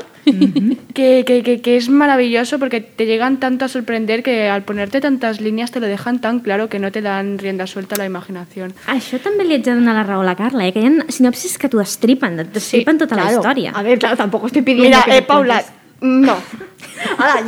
que, 0.93 1.25
que, 1.25 1.41
que, 1.43 1.61
que 1.61 1.75
es 1.77 1.89
maravilloso 1.89 2.59
porque 2.59 2.79
te 2.79 3.05
llegan 3.05 3.39
tanto 3.39 3.65
a 3.65 3.67
sorprender 3.67 4.23
que 4.23 4.47
al 4.49 4.63
ponerte 4.63 5.01
tantas 5.01 5.41
líneas 5.41 5.71
te 5.71 5.79
lo 5.79 5.87
dejan 5.87 6.21
tan 6.21 6.39
claro 6.39 6.69
que 6.69 6.79
no 6.79 6.91
te 6.91 7.01
dan 7.01 7.37
rienda 7.39 7.65
suelta 7.67 7.95
a 7.95 7.97
la 7.97 8.05
imaginación. 8.05 8.71
Això 8.87 9.19
també 9.19 9.43
li 9.43 9.55
haig 9.57 9.63
de 9.65 9.73
donar 9.75 9.95
la 9.95 10.03
raó 10.03 10.21
a 10.21 10.25
la 10.29 10.35
Carla, 10.35 10.67
eh? 10.67 10.71
que 10.71 10.79
hi 10.79 10.87
ha 10.87 11.11
sinopsis 11.11 11.57
que 11.57 11.67
t'ho 11.67 11.79
destripen, 11.79 12.39
et 12.39 12.53
destripen 12.53 12.97
tota 13.01 13.15
la 13.15 13.23
Claro. 13.23 13.41
història. 13.41 13.71
A 13.75 13.83
ver, 13.83 13.97
claro, 13.99 14.15
tampoco 14.15 14.47
estoy 14.47 14.61
pidiendo 14.61 14.89
Mira, 14.95 15.03
que 15.03 15.17
eh, 15.17 15.21
Paula, 15.23 15.63
cuentes. 15.63 15.73
no. 16.01 16.37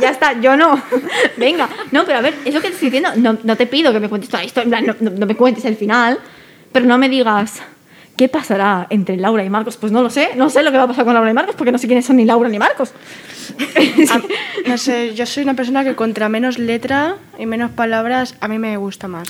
Ya 0.00 0.10
está, 0.10 0.40
yo 0.40 0.56
no. 0.56 0.80
Venga, 1.36 1.68
no, 1.92 2.04
pero 2.04 2.18
a 2.18 2.20
ver, 2.22 2.34
eso 2.44 2.60
que 2.60 2.68
te 2.68 2.74
estoy 2.74 2.90
diciendo, 2.90 3.10
no, 3.16 3.38
no 3.42 3.56
te 3.56 3.66
pido 3.66 3.92
que 3.92 4.00
me 4.00 4.08
cuentes 4.08 4.30
toda 4.30 4.42
la 4.42 4.46
historia, 4.46 4.64
en 4.64 4.70
plan, 4.70 4.86
no, 4.86 5.10
no- 5.10 5.16
no 5.18 5.26
me 5.26 5.34
cuentes 5.36 5.64
el 5.64 5.76
final, 5.76 6.18
pero 6.72 6.86
no 6.86 6.98
me 6.98 7.08
digas 7.08 7.60
qué 8.16 8.28
pasará 8.28 8.86
entre 8.90 9.16
Laura 9.16 9.44
y 9.44 9.50
Marcos. 9.50 9.76
Pues 9.76 9.92
no 9.92 10.02
lo 10.02 10.08
sé, 10.10 10.30
no 10.36 10.48
sé 10.48 10.62
lo 10.62 10.70
que 10.72 10.78
va 10.78 10.84
a 10.84 10.88
pasar 10.88 11.04
con 11.04 11.12
Laura 11.14 11.30
y 11.30 11.34
Marcos, 11.34 11.54
porque 11.54 11.70
no 11.72 11.78
sé 11.78 11.86
quiénes 11.86 12.06
son 12.06 12.16
ni 12.16 12.24
Laura 12.24 12.48
ni 12.48 12.58
Marcos. 12.58 12.92
A- 14.10 14.68
no 14.68 14.78
sé, 14.78 15.14
yo 15.14 15.26
soy 15.26 15.42
una 15.44 15.54
persona 15.54 15.84
que 15.84 15.94
contra 15.94 16.28
menos 16.28 16.58
letra 16.58 17.16
y 17.38 17.46
menos 17.46 17.70
palabras 17.72 18.34
a 18.40 18.48
mí 18.48 18.58
me 18.58 18.76
gusta 18.76 19.08
más. 19.08 19.28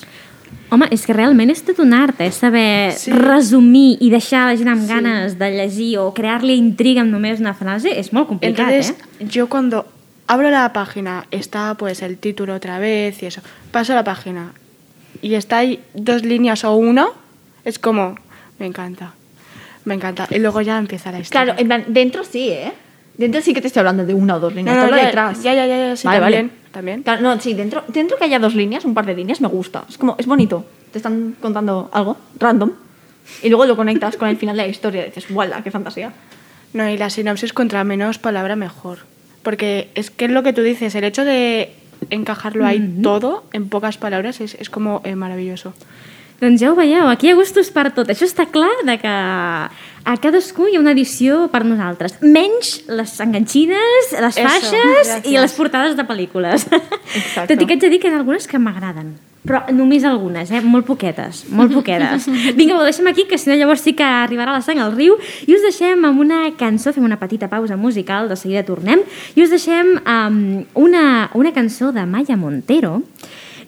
Home, 0.71 0.87
és 0.91 1.05
que 1.07 1.15
realment 1.15 1.51
és 1.53 1.61
tot 1.63 1.79
un 1.83 1.93
art, 1.95 2.19
eh? 2.23 2.31
Saber 2.35 2.91
sí. 2.93 3.11
Sí. 3.11 3.13
resumir 3.15 3.99
i 4.03 4.09
deixar 4.11 4.49
la 4.49 4.57
gent 4.59 4.71
amb 4.73 4.89
ganes 4.89 5.37
de 5.39 5.51
llegir 5.55 5.93
o 6.03 6.09
crear-li 6.15 6.57
intriga 6.59 7.03
amb 7.05 7.13
només 7.15 7.39
una 7.43 7.53
frase 7.55 7.93
és 7.95 8.11
molt 8.13 8.27
complicat, 8.33 8.73
Entonces, 8.73 8.97
eh? 9.21 9.27
yo 9.31 9.47
cuando 9.49 9.85
abro 10.27 10.51
la 10.51 10.73
página, 10.73 11.27
está 11.31 11.75
pues 11.75 12.03
el 12.03 12.19
título 12.19 12.55
otra 12.55 12.79
vez 12.79 13.23
y 13.23 13.27
eso, 13.27 13.41
paso 13.71 13.95
la 13.95 14.05
página 14.05 14.53
y 15.23 15.35
está 15.35 15.59
ahí 15.59 15.81
dos 15.95 16.25
líneas 16.25 16.65
o 16.65 16.75
una, 16.75 17.09
es 17.65 17.79
como, 17.79 18.17
me 18.59 18.67
encanta, 18.67 19.13
me 19.85 19.95
encanta. 19.95 20.27
Y 20.31 20.39
luego 20.39 20.61
ya 20.61 20.79
empieza 20.79 21.11
la 21.13 21.21
historia. 21.21 21.45
Claro, 21.45 21.61
en 21.61 21.67
plan, 21.67 21.85
dentro 21.89 22.25
sí, 22.25 22.49
¿eh? 22.51 22.73
Dentro 23.17 23.41
sí 23.41 23.55
que 23.55 23.63
te 23.63 23.69
estoy 23.69 23.81
hablando 23.81 24.05
de 24.05 24.13
una 24.13 24.37
o 24.37 24.41
dos 24.41 24.55
líneas. 24.55 24.77
No, 24.77 24.83
no, 24.83 24.89
te 24.89 24.93
hablo 24.95 25.03
ya- 25.03 25.07
detrás. 25.07 25.43
ya, 25.43 25.55
ya, 25.55 25.67
ya, 25.67 25.79
ya, 25.89 25.97
sí, 25.97 26.07
vale, 26.07 26.21
también, 26.21 26.47
vale. 26.49 26.71
también. 26.71 27.03
Claro, 27.03 27.23
no, 27.23 27.41
sí, 27.41 27.55
dentro, 27.55 27.83
dentro 27.89 28.19
que 28.19 28.25
haya 28.25 28.39
dos 28.39 28.55
líneas, 28.55 28.85
un 28.85 28.93
par 28.93 29.07
de 29.07 29.15
líneas, 29.15 29.41
me 29.41 29.49
gusta. 29.49 29.85
Es 29.89 29.97
como, 29.97 30.17
es 30.19 30.27
bonito. 30.27 30.67
Te 30.93 30.99
están 30.99 31.35
contando 31.41 31.89
algo 31.95 32.19
random 32.39 32.73
y 33.43 33.49
luego 33.49 33.65
lo 33.65 33.75
conectas 33.75 34.17
con 34.17 34.29
el 34.29 34.37
final 34.37 34.57
de 34.57 34.63
la 34.65 34.69
historia 34.69 35.03
y 35.03 35.07
dices, 35.07 35.31
¡guala, 35.31 35.63
qué 35.63 35.71
fantasía! 35.71 36.13
No, 36.75 36.89
y 36.91 36.99
la 36.99 37.09
sinopsis 37.09 37.55
contra 37.55 37.83
menos 37.85 38.19
palabra 38.19 38.55
mejor. 38.55 38.99
Porque 39.47 39.91
es 39.95 40.11
que 40.11 40.25
es 40.25 40.33
lo 40.33 40.43
que 40.43 40.53
tú 40.53 40.63
dices, 40.63 40.93
el 40.97 41.05
hecho 41.05 41.25
de 41.25 41.71
encajarlo 42.11 42.67
ahí 42.67 42.99
todo 43.01 43.45
en 43.53 43.69
pocas 43.69 43.97
palabras 43.97 44.41
es, 44.41 44.57
es 44.59 44.69
como 44.71 45.03
eh, 45.05 45.15
maravilloso. 45.15 45.73
Doncs 46.41 46.61
ja 46.61 46.73
ho 46.73 46.75
veieu, 46.75 47.07
aquí 47.07 47.29
hi 47.29 47.31
ha 47.31 47.37
gustos 47.39 47.71
per 47.71 47.93
tot. 47.95 48.11
Això 48.11 48.27
està 48.27 48.49
clar 48.51 48.73
de 48.85 48.97
que 48.99 49.13
a 49.13 50.17
cadascú 50.25 50.67
hi 50.67 50.75
ha 50.75 50.83
una 50.83 50.97
edició 50.99 51.47
per 51.55 51.63
nosaltres. 51.63 52.19
Menys 52.27 52.89
les 52.91 53.15
enganxines, 53.23 54.11
les 54.19 54.35
Eso, 54.35 54.49
faixes 54.49 54.75
gràcies. 54.75 55.31
i 55.31 55.39
les 55.39 55.55
portades 55.55 55.95
de 55.95 56.09
pel·lícules. 56.11 56.67
Exacte. 57.15 57.55
Tot 57.55 57.63
i 57.63 57.71
que 57.71 57.79
haig 57.79 57.87
de 57.87 57.95
dir 57.95 58.03
que 58.03 58.11
hi 58.11 58.17
ha 58.17 58.19
algunes 58.19 58.51
que 58.51 58.59
m'agraden. 58.59 59.15
Però 59.47 59.63
només 59.75 60.05
algunes, 60.05 60.51
eh? 60.51 60.61
Molt 60.65 60.87
poquetes, 60.89 61.45
molt 61.55 61.73
poquetes. 61.75 62.27
Vinga, 62.59 62.77
ho 62.79 62.85
deixem 62.87 63.07
aquí, 63.07 63.27
que 63.31 63.39
si 63.39 63.51
no 63.51 63.57
llavors 63.59 63.85
sí 63.87 63.95
que 63.97 64.07
arribarà 64.07 64.55
la 64.55 64.63
sang 64.65 64.83
al 64.83 64.95
riu. 64.97 65.17
I 65.47 65.55
us 65.55 65.65
deixem 65.65 66.05
amb 66.09 66.23
una 66.25 66.43
cançó, 66.59 66.93
fem 66.97 67.07
una 67.07 67.21
petita 67.21 67.49
pausa 67.53 67.79
musical, 67.79 68.29
de 68.29 68.39
seguida 68.39 68.67
tornem, 68.67 69.05
i 69.37 69.45
us 69.45 69.55
deixem 69.55 69.97
amb 70.03 70.79
una, 70.79 71.31
una 71.39 71.55
cançó 71.55 71.93
de 71.95 72.07
Maya 72.11 72.37
Montero, 72.37 73.01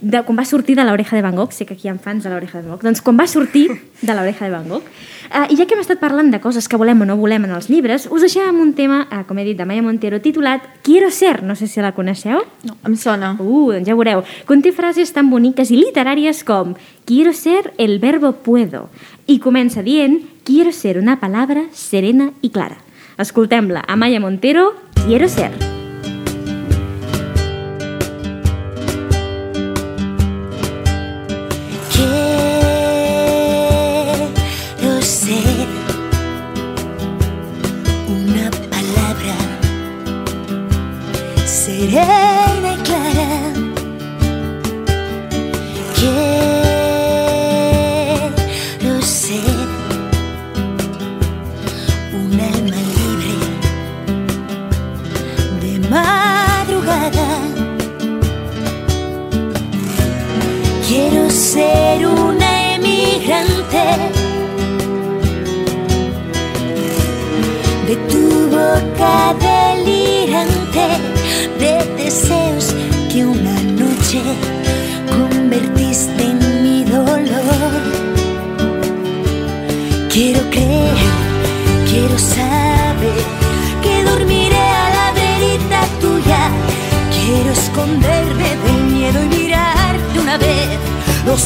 de 0.00 0.22
quan 0.22 0.38
va 0.38 0.44
sortir 0.44 0.76
de 0.78 0.84
l'Oreja 0.86 1.16
de 1.16 1.22
Van 1.22 1.36
Gogh, 1.36 1.52
sé 1.52 1.66
que 1.66 1.74
aquí 1.74 1.88
hi 1.88 1.90
ha 1.90 1.94
fans 1.98 2.24
de 2.24 2.30
l'Oreja 2.30 2.58
de 2.58 2.68
Van 2.68 2.76
Gogh, 2.76 2.84
doncs 2.86 3.02
quan 3.02 3.18
va 3.18 3.26
sortir 3.26 3.68
de 4.00 4.14
l'Oreja 4.14 4.46
de 4.46 4.52
Van 4.52 4.68
Gogh, 4.68 4.84
eh, 5.32 5.46
i 5.50 5.56
ja 5.58 5.66
que 5.66 5.74
hem 5.74 5.82
estat 5.82 6.00
parlant 6.00 6.30
de 6.30 6.40
coses 6.40 6.68
que 6.68 6.78
volem 6.78 7.02
o 7.02 7.08
no 7.08 7.16
volem 7.18 7.48
en 7.48 7.54
els 7.56 7.68
llibres, 7.70 8.08
us 8.10 8.22
deixem 8.22 8.46
amb 8.46 8.62
un 8.62 8.72
tema, 8.78 9.06
eh, 9.10 9.24
com 9.26 9.38
he 9.38 9.44
dit, 9.44 9.58
de 9.58 9.66
Maya 9.66 9.82
Montero, 9.82 10.20
titulat 10.20 10.62
Quiero 10.82 11.10
ser, 11.10 11.42
no 11.42 11.56
sé 11.56 11.66
si 11.66 11.80
la 11.80 11.92
coneixeu. 11.92 12.44
No, 12.64 12.76
em 12.86 12.96
sona. 12.96 13.34
Uh, 13.38 13.74
doncs 13.74 13.88
ja 13.88 13.96
veureu. 13.98 14.22
Conté 14.48 14.72
frases 14.72 15.12
tan 15.12 15.28
boniques 15.30 15.70
i 15.70 15.76
literàries 15.76 16.44
com 16.48 16.74
Quiero 17.04 17.34
ser 17.36 17.74
el 17.76 17.98
verbo 17.98 18.32
puedo 18.44 18.88
i 19.26 19.38
comença 19.38 19.82
dient 19.82 20.22
Quiero 20.48 20.72
ser 20.72 20.96
una 20.98 21.18
palabra 21.20 21.66
serena 21.72 22.32
i 22.40 22.48
clara. 22.48 22.78
Escoltem-la. 23.18 23.84
Amaya 23.86 24.20
Montero, 24.20 24.72
Quiero 25.04 25.28
ser. 25.28 25.52
Quiero 25.52 25.77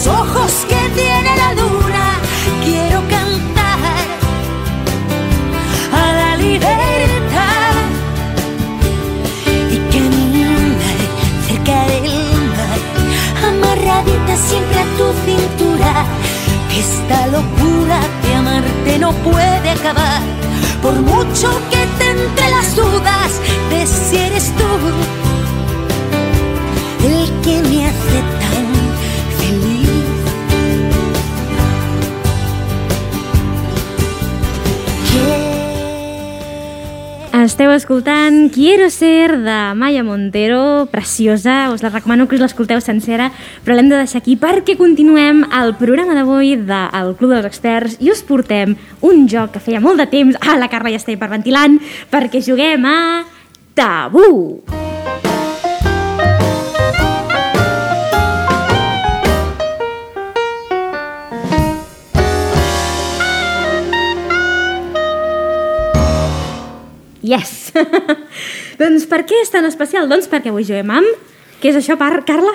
ojos 0.07 0.67
que 0.69 0.89
tiene 0.95 1.37
la 1.37 1.55
luna, 1.55 2.19
quiero 2.65 3.01
cantar 3.09 3.79
a 5.93 6.13
la 6.13 6.37
libertad 6.37 7.75
y 9.71 9.77
caminar 9.93 10.77
cerca 11.47 11.85
del 11.87 12.11
mar, 12.57 12.81
amarradita 13.49 14.37
siempre 14.37 14.79
a 14.81 14.85
tu 14.97 15.13
cintura. 15.25 16.07
que 16.69 16.81
Esta 16.81 17.27
locura 17.29 18.01
de 18.25 18.35
amarte 18.35 18.99
no 18.99 19.13
puede 19.13 19.71
acabar, 19.71 20.23
por 20.83 20.95
mucho 20.95 21.51
que 21.71 21.87
te 21.99 22.11
entre 22.11 22.51
las 22.51 22.75
dudas 22.75 23.41
de 23.71 23.87
si 23.87 24.17
eres 24.17 24.53
tú. 24.57 25.22
Esteu 37.53 37.69
escoltant 37.69 38.49
Quiero 38.49 38.89
ser 38.89 39.37
de 39.37 39.57
Maya 39.77 40.01
Montero, 40.03 40.89
preciosa, 40.91 41.69
us 41.69 41.83
la 41.85 41.91
recomano 41.91 42.25
que 42.25 42.39
us 42.39 42.41
l'escolteu 42.41 42.81
sencera, 42.81 43.27
però 43.61 43.77
l'hem 43.77 43.91
de 43.93 43.99
deixar 44.01 44.23
aquí 44.23 44.39
perquè 44.41 44.79
continuem 44.81 45.43
el 45.61 45.75
programa 45.77 46.17
d'avui 46.17 46.55
del 46.57 47.13
Club 47.21 47.35
dels 47.35 47.51
Experts 47.51 47.99
i 48.01 48.09
us 48.09 48.25
portem 48.25 48.73
un 49.05 49.27
joc 49.29 49.53
que 49.53 49.61
feia 49.69 49.85
molt 49.85 50.01
de 50.01 50.09
temps, 50.09 50.39
ah, 50.41 50.57
la 50.57 50.71
Carla 50.73 50.95
ja 50.95 51.03
està 51.03 51.13
hiperventilant, 51.13 51.77
perquè 52.09 52.41
juguem 52.41 52.89
a 52.89 52.97
Tabú. 53.77 54.63
Yes! 54.73 54.92
Per 69.13 69.27
què 69.29 69.43
és 69.45 69.53
tan 69.53 69.69
especial? 69.69 70.09
Doncs 70.09 70.31
perquè 70.33 70.53
avui 70.53 70.65
juguem 70.65 70.97
amb... 70.97 71.29
Què 71.63 71.71
és 71.71 71.79
això, 71.79 71.95
Carla? 72.27 72.53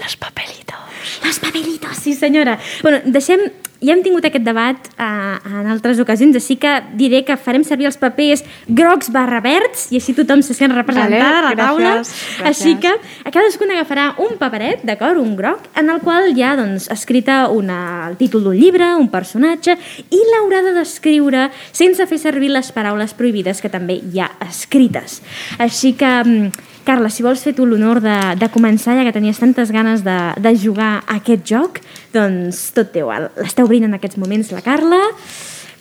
Los 0.00 0.14
papelitos. 0.16 1.18
Los 1.26 1.40
papelitos, 1.42 1.98
sí 2.00 2.14
senyora. 2.16 2.56
Bueno, 2.82 3.02
deixem... 3.04 3.50
Ja 3.84 3.92
hem 3.92 4.02
tingut 4.04 4.24
aquest 4.24 4.44
debat 4.46 4.88
uh, 4.96 5.60
en 5.60 5.68
altres 5.68 6.00
ocasions, 6.00 6.36
així 6.38 6.56
que 6.60 6.72
diré 6.96 7.22
que 7.26 7.36
farem 7.36 7.64
servir 7.66 7.90
els 7.90 7.98
papers 8.00 8.44
grocs 8.66 9.10
barra 9.12 9.42
verds 9.44 9.90
i 9.92 10.00
així 10.00 10.14
tothom 10.16 10.40
se 10.42 10.56
sent 10.56 10.72
representada 10.72 11.20
Vale, 11.20 11.38
a 11.38 11.50
la 11.50 11.54
taula. 11.58 11.92
gràcies, 11.98 12.14
gràcies. 12.40 12.48
Així 12.48 12.74
que 12.80 12.92
a 12.94 13.34
cadascun 13.34 13.74
agafarà 13.74 14.06
un 14.24 14.38
paperet, 14.40 14.84
d'acord, 14.88 15.20
un 15.20 15.36
groc, 15.36 15.68
en 15.76 15.92
el 15.92 16.00
qual 16.04 16.30
hi 16.32 16.42
ha 16.42 16.54
doncs, 16.56 16.88
escrita 16.94 17.44
una, 17.52 18.08
el 18.08 18.16
títol 18.20 18.46
d'un 18.48 18.56
llibre, 18.56 18.94
un 18.96 19.10
personatge, 19.12 19.76
i 20.08 20.22
l'haurà 20.32 20.62
de 20.64 20.76
descriure 20.78 21.48
sense 21.72 22.06
fer 22.08 22.20
servir 22.22 22.52
les 22.54 22.70
paraules 22.72 23.12
prohibides 23.18 23.60
que 23.60 23.72
també 23.72 24.00
hi 24.00 24.22
ha 24.22 24.30
escrites. 24.48 25.20
Així 25.58 25.92
que, 25.98 26.14
mm, 26.24 26.70
Carla, 26.84 27.08
si 27.08 27.24
vols 27.24 27.40
fer 27.40 27.54
tu 27.56 27.64
l'honor 27.64 28.00
de, 28.04 28.16
de 28.36 28.48
començar, 28.52 28.96
ja 28.96 29.04
que 29.06 29.12
tenies 29.12 29.40
tantes 29.40 29.70
ganes 29.72 30.04
de, 30.04 30.18
de 30.36 30.52
jugar 30.56 31.00
a 31.00 31.16
aquest 31.16 31.46
joc, 31.48 31.80
doncs 32.14 32.70
tot 32.76 32.92
teu. 32.94 33.10
L'està 33.42 33.66
obrint 33.66 33.84
en 33.88 33.98
aquests 33.98 34.16
moments 34.22 34.52
la 34.54 34.62
Carla. 34.64 35.00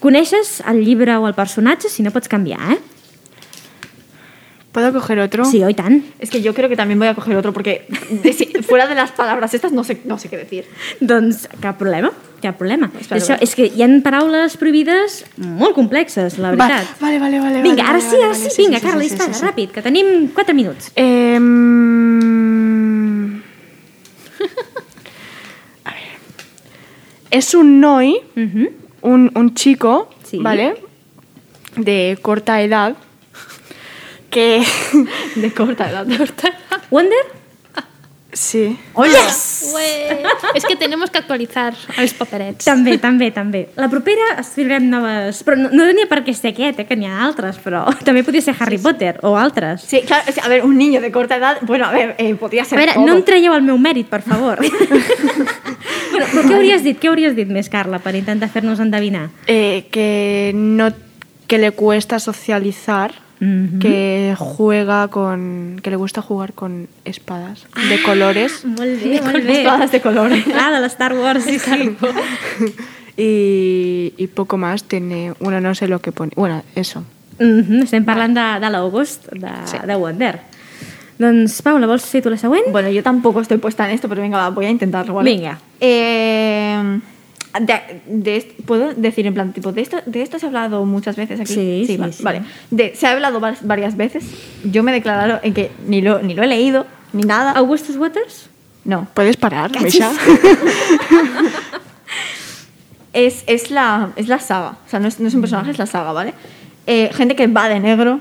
Coneixes 0.03 0.57
el 0.67 0.81
llibre 0.83 1.15
o 1.21 1.29
el 1.29 1.37
personatge? 1.37 1.87
Si 1.89 2.03
no, 2.03 2.11
pots 2.11 2.27
canviar, 2.27 2.73
eh? 2.73 2.79
¿Puedo 4.73 4.91
coger 4.91 5.19
otro? 5.21 5.45
Sí, 5.45 5.59
oi 5.63 5.75
tant. 5.77 5.99
Es 6.17 6.31
que 6.33 6.41
yo 6.41 6.51
creo 6.57 6.67
que 6.67 6.75
también 6.75 6.97
voy 6.97 7.07
a 7.07 7.13
coger 7.13 7.35
otro 7.37 7.53
porque 7.53 7.85
fuera 8.67 8.87
de 8.87 8.95
las 8.95 9.11
palabras 9.11 9.53
estas 9.53 9.71
no 9.71 9.83
sé, 9.83 10.01
no 10.03 10.17
sé 10.17 10.29
qué 10.29 10.37
decir. 10.37 10.65
Doncs 10.99 11.47
cap 11.61 11.77
problema, 11.77 12.09
cap 12.41 12.57
problema. 12.57 12.89
Espera, 12.99 13.21
Això, 13.21 13.37
és 13.39 13.53
que 13.53 13.67
hi 13.69 13.83
ha 13.85 13.89
paraules 14.01 14.57
prohibides 14.57 15.19
molt 15.37 15.77
complexes, 15.77 16.39
la 16.41 16.55
Va- 16.55 16.65
veritat. 16.65 16.97
Vale, 16.99 17.19
vale, 17.21 17.39
vale. 17.39 17.61
Vinga, 17.61 17.83
vale, 17.85 17.99
ara 17.99 17.99
vale, 17.99 18.09
sí, 18.09 18.17
vale, 18.17 18.25
ara 18.25 18.33
vale, 18.33 18.49
sí. 18.49 18.61
Vinga, 18.65 18.79
Carla, 18.81 19.03
sí, 19.03 19.09
sí, 19.13 19.21
sí, 19.29 19.33
sí. 19.39 19.45
ràpid, 19.45 19.71
que 19.77 19.81
tenim 19.85 20.27
4 20.33 20.55
minuts. 20.57 20.89
Eh. 20.95 21.37
Es 27.33 27.53
un 27.55 27.79
noi, 27.81 28.21
un, 29.01 29.31
un 29.33 29.53
chico, 29.55 30.09
Sí. 30.23 30.37
¿vale? 30.37 30.75
De 31.75 32.17
corta 32.21 32.61
edad, 32.61 32.95
que... 34.29 34.63
De 35.35 35.51
corta 35.53 35.89
edad. 35.89 36.05
Wonder? 36.91 37.17
Sí. 38.33 38.77
Yes! 38.97 39.71
Ué, 39.73 40.19
és 40.55 40.65
que 40.65 40.75
tenemos 40.75 41.09
que 41.09 41.19
actualitzar 41.21 41.73
els 41.97 42.13
paperets. 42.17 42.65
També, 42.65 42.97
també, 43.01 43.29
també. 43.31 43.61
La 43.79 43.87
propera 43.89 44.33
escriurem 44.41 44.89
noves... 44.89 45.43
Però 45.47 45.57
no, 45.57 45.69
no 45.73 45.85
tenia 45.89 46.09
per 46.09 46.21
què 46.25 46.33
ser 46.35 46.51
aquest, 46.53 46.81
eh, 46.83 46.87
que 46.89 46.97
n'hi 46.99 47.07
ha 47.09 47.21
altres, 47.25 47.57
però 47.63 47.85
també 48.07 48.23
podria 48.25 48.43
ser 48.45 48.55
Harry 48.59 48.77
Potter 48.81 49.15
o 49.23 49.35
altres. 49.39 49.85
Sí, 49.87 50.01
claro, 50.07 50.25
o 50.29 50.33
sea, 50.33 50.45
a 50.45 50.51
ver, 50.51 50.63
un 50.65 50.77
niño 50.77 51.01
de 51.01 51.11
corta 51.11 51.37
edad, 51.37 51.61
bueno, 51.61 51.85
a 51.85 51.91
ver, 51.91 52.15
eh, 52.17 52.35
podría 52.35 52.63
A 52.63 52.65
ser 52.65 52.77
veure, 52.77 52.93
todo. 52.93 53.05
no 53.07 53.15
em 53.17 53.23
traieu 53.23 53.53
el 53.55 53.63
meu 53.63 53.77
mèrit, 53.77 54.09
per 54.09 54.21
favor. 54.25 54.59
bueno, 56.11 56.25
però 56.27 56.43
què 56.43 56.53
hauries 56.57 56.83
dit? 56.83 56.99
Què 56.99 57.09
hauries 57.11 57.35
dit 57.37 57.49
més, 57.49 57.69
Carla, 57.69 57.99
per 58.03 58.15
intentar 58.19 58.49
fer-nos 58.49 58.81
endevinar? 58.83 59.29
Eh, 59.47 59.87
que 59.91 60.51
no... 60.55 60.91
que 61.47 61.57
le 61.59 61.71
cuesta 61.75 62.17
socializar, 62.19 63.11
Que 63.79 64.35
juega 64.37 65.07
con... 65.09 65.79
que 65.83 65.89
le 65.89 65.95
gusta 65.95 66.21
jugar 66.21 66.53
con 66.53 66.87
espadas 67.03 67.65
de 67.89 68.01
colores 68.03 68.63
Molt 68.65 69.03
bé, 69.03 69.21
molt 69.21 69.45
bé. 69.45 69.61
espadas 69.61 69.91
de 69.91 70.01
colores. 70.01 70.45
Ah, 70.55 70.71
de 70.71 70.79
l'Star 70.79 71.13
Wars, 71.13 71.43
sí, 71.43 71.59
sí. 71.59 71.95
y, 73.17 74.13
y 74.17 74.27
poco 74.27 74.57
más. 74.57 74.83
Tiene... 74.83 75.33
bueno, 75.39 75.59
no 75.59 75.75
sé 75.75 75.87
lo 75.87 75.99
que 75.99 76.11
pone. 76.11 76.31
Bueno, 76.35 76.63
eso. 76.75 77.03
Mm 77.39 77.61
-hmm, 77.61 77.83
estem 77.83 78.05
parlant 78.05 78.35
de, 78.37 78.59
de 78.61 78.69
l'August, 78.69 79.27
de, 79.33 79.49
sí. 79.65 79.77
de 79.85 79.95
Wonder. 79.95 80.39
Doncs, 81.17 81.61
Paula, 81.61 81.87
vols 81.87 82.05
fer 82.05 82.21
tu 82.21 82.29
la 82.29 82.37
següent? 82.37 82.71
Bueno, 82.71 82.89
yo 82.89 83.01
tampoco 83.03 83.41
estoy 83.41 83.57
puesta 83.57 83.85
en 83.85 83.91
esto, 83.95 84.07
pero 84.09 84.21
venga, 84.21 84.37
va, 84.37 84.49
voy 84.49 84.65
a 84.65 84.69
intentarlo, 84.69 85.13
¿vale? 85.13 85.31
Venga. 85.31 85.59
Eh, 85.79 86.99
de, 87.59 88.01
de 88.07 88.55
¿Puedo 88.65 88.93
decir 88.93 89.25
en 89.27 89.33
plan, 89.33 89.53
tipo, 89.53 89.71
de 89.71 89.81
esto, 89.81 89.97
de 90.05 90.21
esto 90.21 90.39
se 90.39 90.45
ha 90.45 90.49
hablado 90.49 90.85
muchas 90.85 91.15
veces 91.15 91.39
aquí? 91.39 91.53
Sí, 91.53 91.83
sí, 91.87 91.97
vale. 91.97 92.13
sí. 92.13 92.23
vale. 92.23 92.41
De- 92.71 92.95
se 92.95 93.07
ha 93.07 93.11
hablado 93.11 93.39
var- 93.39 93.57
varias 93.61 93.95
veces. 93.97 94.23
Yo 94.63 94.83
me 94.83 94.91
declaro 94.91 95.39
en 95.43 95.53
que 95.53 95.71
ni 95.87 96.01
lo, 96.01 96.19
ni 96.21 96.33
lo 96.33 96.43
he 96.43 96.47
leído, 96.47 96.85
ni 97.13 97.23
nada. 97.23 97.51
Augustus 97.51 97.95
Waters? 97.97 98.49
No. 98.85 99.07
¿Puedes 99.13 99.37
parar, 99.37 99.71
Misha? 99.81 100.11
Es, 103.13 103.43
es, 103.45 103.69
la, 103.69 104.09
es 104.15 104.27
la 104.27 104.39
saga. 104.39 104.71
O 104.87 104.89
sea, 104.89 104.99
no 104.99 105.07
es, 105.07 105.19
no 105.19 105.27
es 105.27 105.35
un 105.35 105.41
personaje, 105.41 105.69
es 105.69 105.77
la 105.77 105.85
saga, 105.85 106.13
¿vale? 106.13 106.33
Eh, 106.87 107.11
gente 107.13 107.35
que 107.35 107.45
va 107.45 107.69
de 107.69 107.79
negro. 107.79 108.19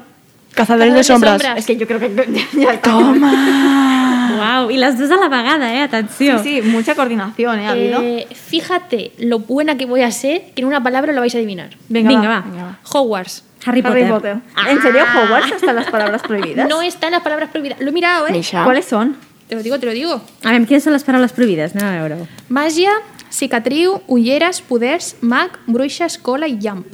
Cazadores 0.55 0.93
de 0.93 0.99
de 0.99 1.05
sombras. 1.05 1.41
sombras. 1.41 1.59
Es 1.59 1.65
que 1.67 1.77
yo 1.79 1.87
creo 1.87 1.99
que 1.99 2.11
ya 2.53 2.73
está. 2.75 2.91
Toma. 2.91 4.12
Uau, 4.39 4.71
i 4.71 4.79
les 4.79 4.97
dues 4.99 5.11
a 5.11 5.17
la 5.17 5.29
vegada, 5.29 5.73
eh? 5.75 5.83
Atenció. 5.83 6.39
Sí, 6.43 6.61
sí, 6.61 6.69
mucha 6.69 6.95
coordinación, 6.95 7.59
¿eh? 7.59 7.67
Ha 7.67 7.71
habido. 7.73 8.01
Eh, 8.03 8.27
fíjate 8.33 9.13
lo 9.19 9.41
buena 9.41 9.77
que 9.77 9.87
voy 9.87 10.03
a 10.03 10.11
ser 10.11 10.53
que 10.55 10.63
en 10.63 10.69
una 10.69 10.83
palabra 10.83 11.13
lo 11.13 11.21
vais 11.21 11.35
a 11.35 11.39
adivinar. 11.39 11.71
Venga, 11.89 12.09
venga, 12.09 12.29
va, 12.29 12.41
va. 12.41 12.47
venga, 12.49 12.65
va. 12.65 12.79
Hogwarts. 12.93 13.45
Harry 13.65 13.83
Potter. 13.83 14.03
Harry 14.03 14.13
Potter. 14.13 14.37
¿En 14.69 14.83
serio 14.83 15.05
Hogwarts 15.05 15.53
hasta 15.53 15.73
las 15.73 15.91
palabras 15.91 16.23
prohibidas? 16.23 16.69
No 16.69 16.83
están 16.83 17.13
las 17.13 17.23
palabras 17.23 17.51
prohibidas. 17.51 17.81
Lo 17.81 17.91
he 17.91 17.93
mirado, 17.93 18.27
¿eh? 18.27 18.33
Misha. 18.33 18.65
¿Cuáles 18.65 18.87
son? 18.87 19.17
Te 19.49 19.55
lo 19.55 19.63
digo, 19.63 19.79
te 19.79 19.87
lo 19.87 19.93
digo. 19.93 20.21
A 20.43 20.51
veure, 20.51 20.65
quines 20.65 20.85
són 20.87 20.95
les 20.97 21.05
paraules 21.05 21.35
prohibides? 21.37 21.75
Anem 21.77 21.85
a 21.85 21.99
veure-ho. 22.01 22.25
Màgia, 22.49 22.95
cicatriu, 23.29 23.99
ulleres, 24.09 24.63
poders, 24.65 25.17
mag, 25.21 25.59
bruixes, 25.67 26.17
cola 26.17 26.49
i 26.49 26.57
llamp. 26.57 26.87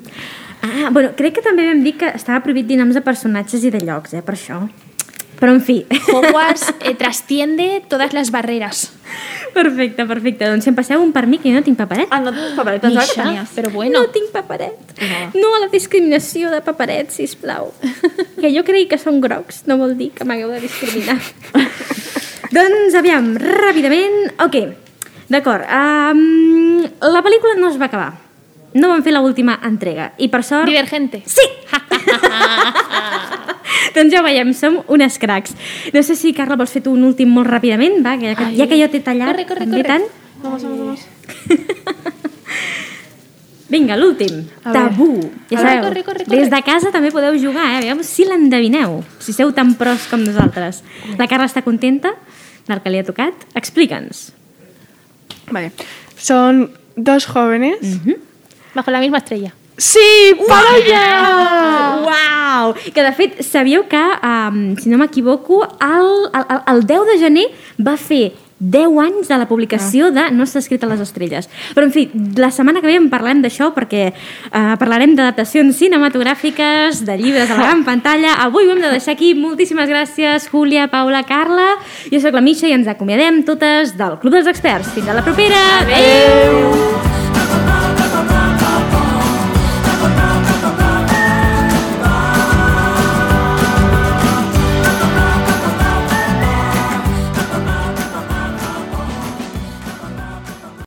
Ah, 0.66 0.90
bueno, 0.90 1.12
crec 1.14 1.36
que 1.38 1.44
també 1.44 1.68
vam 1.68 1.84
dir 1.84 1.94
que 2.00 2.10
estava 2.18 2.40
prohibit 2.42 2.66
dir 2.66 2.80
noms 2.80 2.98
de 2.98 3.02
personatges 3.06 3.62
i 3.62 3.70
de 3.70 3.78
llocs, 3.84 4.16
eh, 4.18 4.24
per 4.26 4.34
això. 4.34 4.64
Però, 5.38 5.52
en 5.54 5.60
fi. 5.62 5.84
Hogwarts 6.12 6.74
eh, 6.84 6.94
trasciende 6.94 7.82
todas 7.88 8.12
las 8.12 8.30
barreras. 8.30 8.92
Perfecte, 9.54 10.04
perfecte. 10.06 10.48
Doncs 10.48 10.66
si 10.66 10.70
em 10.72 10.76
passeu 10.76 11.02
un 11.02 11.12
per 11.14 11.26
mi, 11.30 11.38
que 11.38 11.50
jo 11.50 11.58
no 11.58 11.64
tinc 11.66 11.78
paperet. 11.78 12.10
Ah, 12.10 12.20
no 12.20 12.32
tienes 12.34 12.54
papel, 12.58 12.80
pensaba 12.80 13.06
que 13.06 13.12
Misha, 13.12 13.22
tenías. 13.24 13.50
Pero 13.54 13.70
bueno. 13.70 14.02
No 14.02 14.10
tinc 14.14 14.30
paperet. 14.34 14.76
No 15.34 15.54
a 15.56 15.62
la 15.64 15.70
discriminació 15.72 16.50
de 16.50 16.60
paperet, 16.66 17.10
sisplau. 17.14 17.72
que 18.42 18.52
jo 18.54 18.64
cregui 18.66 18.88
que 18.90 19.00
són 19.00 19.22
grocs 19.24 19.64
no 19.70 19.78
vol 19.80 19.96
dir 19.98 20.10
que 20.14 20.26
m'hagueu 20.28 20.52
de 20.54 20.62
discriminar. 20.66 21.18
doncs, 22.58 22.98
aviam, 22.98 23.34
ràpidament... 23.38 24.34
Ok, 24.44 24.58
d'acord. 25.30 25.66
Um, 25.66 26.82
la 27.14 27.22
pel·lícula 27.24 27.58
no 27.58 27.70
es 27.72 27.78
va 27.80 27.90
acabar. 27.90 28.10
No 28.78 28.90
van 28.92 29.02
fer 29.02 29.14
l'última 29.16 29.58
entrega. 29.64 30.12
I 30.18 30.28
per 30.28 30.42
sort... 30.44 30.68
Divergente. 30.68 31.22
Sí! 31.26 31.46
doncs 33.96 34.12
ja 34.14 34.20
ho 34.20 34.24
veiem, 34.26 34.52
som 34.56 34.80
unes 34.88 35.18
cracs. 35.20 35.54
No 35.94 36.02
sé 36.02 36.16
si, 36.18 36.32
Carla, 36.36 36.56
vols 36.60 36.72
fer 36.74 36.82
tu 36.84 36.92
un 36.94 37.04
últim 37.08 37.30
molt 37.34 37.48
ràpidament, 37.50 38.00
va? 38.04 38.16
Que, 38.20 38.34
que, 38.38 38.50
ja 38.58 38.66
que 38.70 38.80
jo 38.80 38.88
t'he 38.92 39.02
tallat 39.04 39.32
Corre, 39.32 39.46
corre, 39.48 39.66
corre. 39.68 39.84
tant. 39.84 40.06
Vamos, 40.42 40.62
vamos, 40.62 40.78
vamos. 40.78 41.00
Vinga, 43.68 43.98
l'últim. 44.00 44.46
Tabú. 44.64 45.10
Ja 45.50 45.60
sabeu, 45.60 45.82
corre, 45.84 46.02
corre, 46.06 46.24
corre. 46.24 46.38
des 46.40 46.48
de 46.48 46.60
casa 46.64 46.88
també 46.94 47.10
podeu 47.12 47.36
jugar, 47.36 47.66
eh? 47.74 47.82
Aviam 47.82 48.00
si 48.06 48.24
l'endevineu, 48.24 49.02
si 49.20 49.34
sou 49.36 49.52
tan 49.52 49.74
pros 49.76 50.06
com 50.08 50.22
nosaltres. 50.24 50.80
La 51.20 51.28
Carla 51.28 51.44
està 51.50 51.60
contenta 51.66 52.14
del 52.68 52.80
que 52.80 52.92
li 52.94 53.02
ha 53.02 53.04
tocat. 53.04 53.44
Explica'ns. 53.60 54.30
Vale. 55.52 55.72
Son 56.16 56.70
dos 56.96 57.26
jóvenes. 57.28 58.00
Bajo 58.74 58.90
la 58.90 59.00
misma 59.04 59.18
estrella. 59.20 59.52
¡Sí! 59.78 60.34
¡Para 60.48 60.70
allá! 60.74 62.02
Uau! 62.02 62.74
Que, 62.92 63.02
de 63.02 63.12
fet, 63.14 63.42
sabíeu 63.46 63.86
que, 63.86 64.02
um, 64.26 64.74
si 64.76 64.90
no 64.90 64.98
m'equivoco, 64.98 65.62
el, 65.78 66.10
el, 66.34 66.60
el 66.66 66.86
10 66.86 67.06
de 67.06 67.18
gener 67.22 67.46
va 67.78 67.94
fer 67.96 68.34
10 68.58 68.98
anys 68.98 69.28
de 69.30 69.36
la 69.38 69.46
publicació 69.46 70.08
de 70.10 70.24
No 70.34 70.42
està 70.42 70.58
escrit 70.58 70.82
a 70.82 70.88
les 70.90 70.98
estrelles. 70.98 71.46
Però, 71.76 71.86
en 71.86 71.92
fi, 71.94 72.08
la 72.34 72.50
setmana 72.50 72.82
que 72.82 72.90
ve 72.90 72.96
en 72.98 73.06
parlem 73.12 73.38
d'això 73.44 73.70
perquè 73.76 74.08
eh, 74.10 74.74
parlarem 74.82 75.14
d'adaptacions 75.14 75.78
cinematogràfiques, 75.78 77.04
de 77.06 77.18
llibres 77.20 77.46
a 77.46 77.54
la 77.54 77.68
gran 77.68 77.84
pantalla. 77.90 78.34
Avui 78.42 78.66
ho 78.66 78.74
hem 78.74 78.82
de 78.82 78.90
deixar 78.96 79.14
aquí. 79.14 79.30
Moltíssimes 79.38 79.86
gràcies, 79.86 80.50
Júlia, 80.50 80.88
Paula, 80.90 81.22
Carla. 81.28 81.76
Jo 82.10 82.18
sóc 82.24 82.34
la 82.34 82.42
Misha 82.42 82.66
i 82.66 82.74
ens 82.74 82.90
acomiadem 82.90 83.44
totes 83.46 83.94
del 83.94 84.18
Club 84.18 84.40
dels 84.40 84.50
Experts. 84.50 84.90
Fins 84.98 85.06
a 85.06 85.14
la 85.14 85.22
propera! 85.22 85.62
Adéu! 85.84 87.07